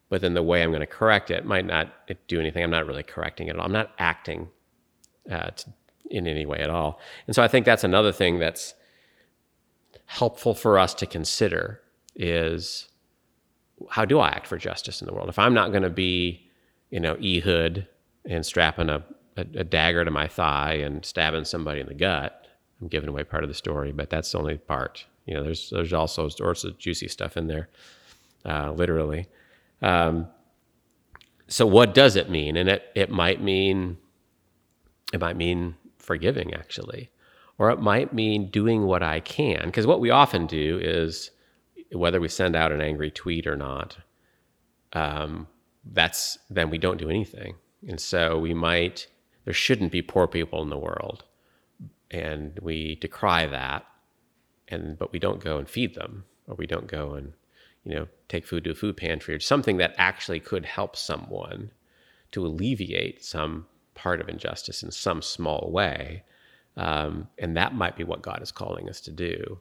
but 0.09 0.22
then 0.22 0.33
the 0.33 0.42
way 0.42 0.62
I'm 0.62 0.70
going 0.70 0.81
to 0.81 0.87
correct 0.87 1.31
it 1.31 1.44
might 1.44 1.66
not 1.66 1.92
do 2.29 2.40
anything. 2.40 2.64
I'm 2.64 2.70
not 2.70 2.87
really 2.87 3.03
correcting 3.03 3.49
it 3.49 3.51
at 3.51 3.57
all. 3.59 3.66
I'm 3.66 3.72
not 3.72 3.92
acting 3.99 4.49
uh, 5.31 5.51
to, 5.51 5.70
in 6.11 6.27
any 6.27 6.47
way 6.47 6.59
at 6.59 6.71
all. 6.71 7.01
And 7.27 7.35
so 7.35 7.42
I 7.42 7.49
think 7.49 7.66
that's 7.66 7.85
another 7.85 8.12
thing 8.12 8.38
that's 8.38 8.75
helpful 10.07 10.55
for 10.55 10.79
us 10.79 10.95
to 10.95 11.07
consider 11.07 11.81
is 12.14 12.88
how 13.90 14.05
do 14.05 14.21
I 14.21 14.29
act 14.29 14.47
for 14.47 14.57
justice 14.57 15.01
in 15.01 15.07
the 15.07 15.12
world? 15.12 15.29
If 15.29 15.38
I'm 15.38 15.55
not 15.55 15.71
going 15.71 15.83
to 15.83 15.90
be, 15.90 16.49
you 16.90 17.01
know, 17.01 17.16
Ehud 17.16 17.87
and 18.25 18.45
strapping 18.47 18.88
a, 18.88 19.05
a, 19.37 19.40
a, 19.57 19.64
dagger 19.64 20.05
to 20.05 20.11
my 20.11 20.27
thigh 20.27 20.75
and 20.75 21.05
stabbing 21.05 21.45
somebody 21.45 21.81
in 21.81 21.87
the 21.87 21.95
gut, 21.95 22.47
I'm 22.81 22.88
giving 22.88 23.09
away 23.09 23.25
part 23.25 23.45
of 23.45 23.49
the 23.51 23.55
story, 23.55 23.92
but 23.92 24.09
that's 24.09 24.33
the 24.33 24.38
only 24.38 24.57
part. 24.57 25.05
You 25.27 25.35
know, 25.35 25.42
there's 25.42 25.71
there's 25.71 25.92
also 25.92 26.29
sorts 26.29 26.64
of 26.64 26.79
juicy 26.79 27.09
stuff 27.09 27.37
in 27.37 27.49
there, 27.49 27.69
uh, 28.45 28.73
literally. 28.73 29.29
Um, 29.83 30.29
so 31.49 31.66
what 31.66 31.95
does 31.95 32.16
it 32.16 32.31
mean? 32.31 32.57
And 32.57 32.69
it 32.69 32.85
it 32.95 33.11
might 33.11 33.42
mean 33.42 33.99
it 35.12 35.21
might 35.21 35.37
mean 35.37 35.77
forgiving 36.07 36.55
actually, 36.55 37.11
or 37.59 37.71
it 37.71 37.81
might 37.81 38.12
mean 38.12 38.51
doing 38.51 38.87
what 38.87 39.03
I 39.03 39.21
can. 39.21 39.66
Because 39.66 39.87
what 39.87 40.01
we 40.01 40.11
often 40.11 40.47
do 40.47 40.79
is 40.81 41.31
whether 41.92 42.21
we 42.21 42.29
send 42.29 42.57
out 42.57 42.73
an 42.73 42.81
angry 42.81 43.11
tweet 43.11 43.47
or 43.47 43.57
not, 43.57 43.97
um, 44.92 45.47
that's 45.92 46.38
then 46.51 46.71
we 46.71 46.79
don't 46.79 46.99
do 46.99 47.11
anything. 47.11 47.55
And 47.88 48.01
so 48.01 48.38
we 48.38 48.55
might 48.55 49.07
there 49.45 49.55
shouldn't 49.55 49.92
be 49.92 50.03
poor 50.03 50.27
people 50.27 50.62
in 50.62 50.71
the 50.71 50.79
world, 50.79 51.25
and 52.11 52.59
we 52.62 52.97
decry 52.97 53.47
that 53.47 53.87
and 54.69 54.99
but 54.99 55.12
we 55.12 55.19
don't 55.19 55.42
go 55.42 55.59
and 55.59 55.69
feed 55.69 55.95
them 55.95 56.25
or 56.47 56.55
we 56.55 56.66
don't 56.66 56.87
go 56.87 57.14
and 57.14 57.33
you 57.85 57.95
know 57.95 58.09
take 58.29 58.47
food 58.47 58.64
to 58.64 58.71
a 58.71 58.75
food 58.75 58.97
pantry 58.97 59.35
or 59.35 59.40
something 59.40 59.77
that 59.77 59.95
actually 59.97 60.40
could 60.40 60.64
help 60.64 60.97
someone 60.97 61.71
to 62.33 62.45
alleviate 62.45 63.25
some 63.25 63.66
part 63.96 64.20
of 64.20 64.28
injustice 64.28 64.82
in 64.82 64.90
some 64.90 65.20
small 65.20 65.70
way 65.72 66.22
um, 66.76 67.28
and 67.38 67.56
that 67.56 67.74
might 67.74 67.96
be 67.96 68.04
what 68.04 68.22
god 68.22 68.42
is 68.42 68.52
calling 68.52 68.88
us 68.88 69.00
to 69.00 69.11
do 69.11 69.59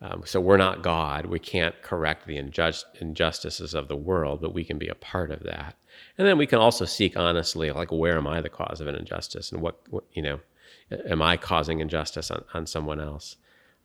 um, 0.00 0.22
so 0.24 0.40
we're 0.40 0.56
not 0.56 0.82
god 0.82 1.26
we 1.26 1.38
can't 1.38 1.80
correct 1.82 2.26
the 2.26 2.36
injust, 2.36 2.84
injustices 3.00 3.74
of 3.74 3.88
the 3.88 3.96
world 3.96 4.40
but 4.40 4.54
we 4.54 4.64
can 4.64 4.78
be 4.78 4.88
a 4.88 4.94
part 4.94 5.30
of 5.30 5.42
that 5.44 5.76
and 6.18 6.26
then 6.26 6.36
we 6.36 6.46
can 6.46 6.58
also 6.58 6.84
seek 6.84 7.16
honestly 7.16 7.70
like 7.70 7.90
where 7.90 8.18
am 8.18 8.26
i 8.26 8.40
the 8.40 8.48
cause 8.48 8.80
of 8.80 8.86
an 8.86 8.94
injustice 8.94 9.50
and 9.52 9.62
what, 9.62 9.80
what 9.88 10.04
you 10.12 10.22
know 10.22 10.40
am 11.08 11.22
i 11.22 11.36
causing 11.36 11.80
injustice 11.80 12.30
on, 12.30 12.44
on 12.54 12.66
someone 12.66 13.00
else 13.00 13.36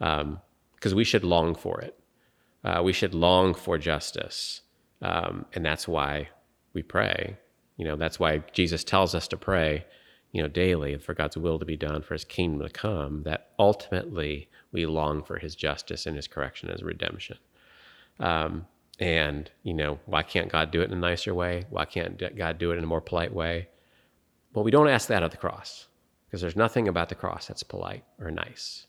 um, 0.02 0.40
because 0.84 0.94
we 0.94 1.06
should 1.06 1.24
long 1.24 1.56
for 1.56 1.80
it. 1.80 1.98
Uh, 2.62 2.82
we 2.84 2.92
should 2.92 3.16
long 3.16 3.54
for 3.54 3.78
justice. 3.78 4.62
Um, 5.02 5.46
and 5.54 5.66
that's 5.66 5.88
why 5.88 6.28
we 6.74 6.84
pray. 6.84 7.38
You 7.78 7.86
know, 7.86 7.96
that's 7.96 8.20
why 8.20 8.44
Jesus 8.54 8.84
tells 8.84 9.16
us 9.16 9.28
to 9.30 9.38
pray, 9.38 9.86
you 10.32 10.42
know, 10.42 10.48
daily 10.48 10.98
for 10.98 11.14
God's 11.14 11.38
will 11.38 11.60
to 11.60 11.66
be 11.66 11.78
done, 11.78 12.02
for 12.02 12.14
his 12.14 12.26
kingdom 12.26 12.68
to 12.68 12.74
come, 12.74 13.24
that 13.24 13.52
ultimately 13.58 14.50
we 14.72 14.86
long 14.86 15.24
for 15.24 15.40
his 15.40 15.56
justice 15.56 16.06
and 16.06 16.16
his 16.16 16.28
correction 16.28 16.70
as 16.70 16.84
redemption. 16.84 17.38
Um, 18.20 18.68
and, 19.00 19.50
you 19.64 19.74
know, 19.74 20.00
why 20.06 20.24
can't 20.24 20.52
God 20.52 20.72
do 20.72 20.82
it 20.82 20.92
in 20.92 20.98
a 20.98 21.02
nicer 21.02 21.34
way? 21.34 21.66
Why 21.70 21.86
can't 21.86 22.22
God 22.38 22.58
do 22.60 22.72
it 22.72 22.78
in 22.78 22.84
a 22.84 22.88
more 22.88 23.02
polite 23.02 23.34
way? 23.34 23.70
Well, 24.54 24.64
we 24.64 24.72
don't 24.72 24.88
ask 24.88 25.08
that 25.08 25.24
of 25.24 25.32
the 25.32 25.38
cross 25.38 25.88
because 26.26 26.42
there's 26.42 26.56
nothing 26.56 26.88
about 26.88 27.10
the 27.10 27.16
cross 27.16 27.48
that's 27.48 27.64
polite 27.64 28.04
or 28.20 28.30
nice. 28.30 28.86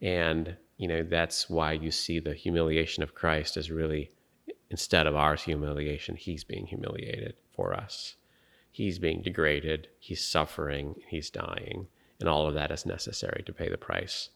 And 0.00 0.56
you 0.76 0.88
know 0.88 1.02
that's 1.02 1.48
why 1.48 1.72
you 1.72 1.90
see 1.90 2.18
the 2.18 2.34
humiliation 2.34 3.02
of 3.02 3.14
Christ 3.14 3.56
as 3.56 3.70
really 3.70 4.10
instead 4.70 5.06
of 5.06 5.14
our 5.14 5.36
humiliation, 5.36 6.16
he's 6.16 6.44
being 6.44 6.66
humiliated 6.66 7.34
for 7.54 7.74
us. 7.74 8.16
He's 8.70 8.98
being 8.98 9.22
degraded, 9.22 9.88
he's 9.98 10.24
suffering, 10.24 10.96
he's 11.06 11.30
dying, 11.30 11.88
and 12.20 12.28
all 12.28 12.46
of 12.46 12.54
that 12.54 12.70
is 12.70 12.86
necessary 12.86 13.42
to 13.44 13.52
pay 13.52 13.68
the 13.68 13.76
price 13.76 14.30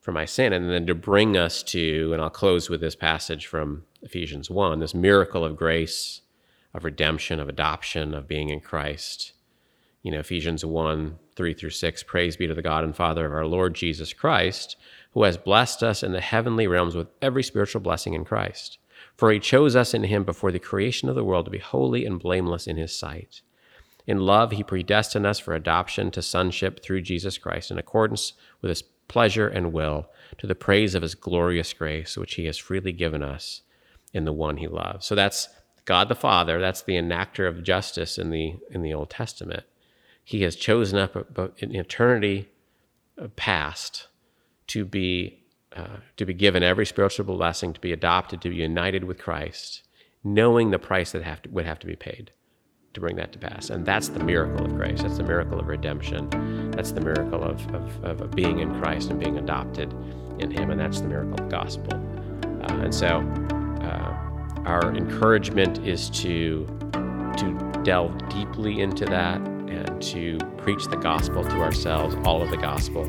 for 0.00 0.12
my 0.12 0.24
sin. 0.24 0.52
And 0.52 0.70
then 0.70 0.86
to 0.86 0.94
bring 0.94 1.36
us 1.36 1.62
to, 1.64 2.12
and 2.12 2.20
I'll 2.20 2.30
close 2.30 2.68
with 2.68 2.80
this 2.80 2.96
passage 2.96 3.46
from 3.46 3.84
Ephesians 4.02 4.50
1 4.50 4.80
this 4.80 4.94
miracle 4.94 5.44
of 5.44 5.56
grace, 5.56 6.22
of 6.74 6.84
redemption, 6.84 7.40
of 7.40 7.48
adoption, 7.48 8.14
of 8.14 8.28
being 8.28 8.48
in 8.48 8.60
Christ. 8.60 9.32
You 10.02 10.10
know, 10.12 10.20
Ephesians 10.20 10.64
1 10.64 11.18
3 11.36 11.54
through 11.54 11.70
6 11.70 12.02
Praise 12.02 12.36
be 12.36 12.46
to 12.46 12.54
the 12.54 12.62
God 12.62 12.84
and 12.84 12.94
Father 12.96 13.26
of 13.26 13.32
our 13.32 13.46
Lord 13.46 13.74
Jesus 13.74 14.12
Christ 14.12 14.76
who 15.12 15.24
has 15.24 15.36
blessed 15.36 15.82
us 15.82 16.02
in 16.02 16.12
the 16.12 16.20
heavenly 16.20 16.66
realms 16.66 16.94
with 16.94 17.08
every 17.20 17.42
spiritual 17.42 17.80
blessing 17.80 18.14
in 18.14 18.24
Christ. 18.24 18.78
For 19.20 19.30
he 19.30 19.38
chose 19.38 19.76
us 19.76 19.92
in 19.92 20.04
him 20.04 20.24
before 20.24 20.50
the 20.50 20.58
creation 20.58 21.10
of 21.10 21.14
the 21.14 21.22
world 21.22 21.44
to 21.44 21.50
be 21.50 21.58
holy 21.58 22.06
and 22.06 22.18
blameless 22.18 22.66
in 22.66 22.78
his 22.78 22.96
sight. 22.96 23.42
In 24.06 24.24
love, 24.24 24.52
he 24.52 24.62
predestined 24.62 25.26
us 25.26 25.38
for 25.38 25.54
adoption 25.54 26.10
to 26.12 26.22
sonship 26.22 26.82
through 26.82 27.02
Jesus 27.02 27.36
Christ 27.36 27.70
in 27.70 27.76
accordance 27.76 28.32
with 28.62 28.70
his 28.70 28.80
pleasure 29.08 29.46
and 29.46 29.74
will, 29.74 30.06
to 30.38 30.46
the 30.46 30.54
praise 30.54 30.94
of 30.94 31.02
his 31.02 31.14
glorious 31.14 31.74
grace, 31.74 32.16
which 32.16 32.36
he 32.36 32.46
has 32.46 32.56
freely 32.56 32.92
given 32.92 33.22
us 33.22 33.60
in 34.14 34.24
the 34.24 34.32
one 34.32 34.56
he 34.56 34.66
loves. 34.66 35.04
So 35.04 35.14
that's 35.14 35.50
God 35.84 36.08
the 36.08 36.14
Father, 36.14 36.58
that's 36.58 36.80
the 36.80 36.96
enactor 36.96 37.46
of 37.46 37.62
justice 37.62 38.16
in 38.16 38.30
the 38.30 38.54
in 38.70 38.80
the 38.80 38.94
Old 38.94 39.10
Testament. 39.10 39.64
He 40.24 40.44
has 40.44 40.56
chosen 40.56 40.98
up 40.98 41.14
in 41.58 41.76
eternity 41.76 42.48
past 43.36 44.06
to 44.68 44.86
be 44.86 45.39
uh, 45.76 45.98
to 46.16 46.26
be 46.26 46.34
given 46.34 46.62
every 46.62 46.86
spiritual 46.86 47.36
blessing, 47.36 47.72
to 47.72 47.80
be 47.80 47.92
adopted, 47.92 48.40
to 48.42 48.50
be 48.50 48.56
united 48.56 49.04
with 49.04 49.18
Christ, 49.18 49.82
knowing 50.24 50.70
the 50.70 50.78
price 50.78 51.12
that 51.12 51.22
have 51.22 51.42
to, 51.42 51.50
would 51.50 51.66
have 51.66 51.78
to 51.80 51.86
be 51.86 51.96
paid 51.96 52.32
to 52.92 53.00
bring 53.00 53.16
that 53.16 53.32
to 53.32 53.38
pass. 53.38 53.70
And 53.70 53.86
that's 53.86 54.08
the 54.08 54.18
miracle 54.18 54.66
of 54.66 54.74
grace. 54.74 55.02
That's 55.02 55.16
the 55.16 55.22
miracle 55.22 55.60
of 55.60 55.68
redemption. 55.68 56.28
That's 56.72 56.92
the 56.92 57.00
miracle 57.00 57.42
of, 57.44 57.64
of, 57.74 58.20
of 58.20 58.30
being 58.32 58.58
in 58.58 58.80
Christ 58.80 59.10
and 59.10 59.20
being 59.20 59.38
adopted 59.38 59.92
in 60.40 60.50
Him. 60.50 60.70
And 60.70 60.80
that's 60.80 61.00
the 61.00 61.08
miracle 61.08 61.34
of 61.34 61.48
the 61.48 61.56
gospel. 61.56 61.94
Uh, 61.94 62.82
and 62.82 62.94
so 62.94 63.18
uh, 63.82 64.62
our 64.66 64.92
encouragement 64.94 65.78
is 65.86 66.10
to, 66.10 66.66
to 67.36 67.80
delve 67.84 68.28
deeply 68.28 68.80
into 68.80 69.04
that 69.04 69.36
and 69.38 70.02
to 70.02 70.38
preach 70.58 70.84
the 70.86 70.96
gospel 70.96 71.44
to 71.44 71.60
ourselves, 71.60 72.16
all 72.24 72.42
of 72.42 72.50
the 72.50 72.56
gospel, 72.56 73.04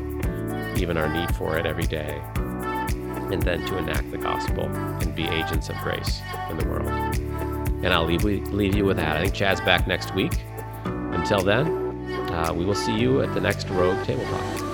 even 0.80 0.96
our 0.96 1.12
need 1.12 1.34
for 1.34 1.58
it 1.58 1.66
every 1.66 1.86
day 1.86 2.22
and 3.32 3.42
then 3.42 3.64
to 3.66 3.78
enact 3.78 4.10
the 4.10 4.18
gospel 4.18 4.64
and 4.66 5.14
be 5.14 5.24
agents 5.24 5.68
of 5.68 5.76
grace 5.78 6.20
in 6.50 6.58
the 6.58 6.68
world. 6.68 6.88
And 7.84 7.88
I'll 7.88 8.04
leave, 8.04 8.22
leave 8.24 8.76
you 8.76 8.84
with 8.84 8.98
that. 8.98 9.16
I 9.16 9.22
think 9.22 9.34
Chad's 9.34 9.60
back 9.62 9.88
next 9.88 10.14
week. 10.14 10.44
Until 10.84 11.42
then, 11.42 11.66
uh, 12.30 12.52
we 12.54 12.64
will 12.64 12.74
see 12.74 12.96
you 12.96 13.22
at 13.22 13.32
the 13.34 13.40
next 13.40 13.68
Rogue 13.70 14.04
Table 14.04 14.24
Talk. 14.24 14.72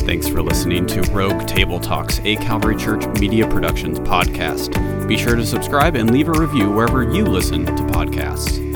Thanks 0.00 0.28
for 0.28 0.42
listening 0.42 0.86
to 0.86 1.02
Rogue 1.12 1.46
Table 1.46 1.78
Talks, 1.78 2.20
a 2.20 2.36
Calvary 2.36 2.76
Church 2.76 3.06
Media 3.20 3.46
Productions 3.46 3.98
podcast. 4.00 5.06
Be 5.06 5.16
sure 5.16 5.36
to 5.36 5.46
subscribe 5.46 5.94
and 5.94 6.10
leave 6.10 6.28
a 6.28 6.32
review 6.32 6.70
wherever 6.70 7.02
you 7.02 7.24
listen 7.24 7.64
to 7.64 7.72
podcasts. 7.84 8.69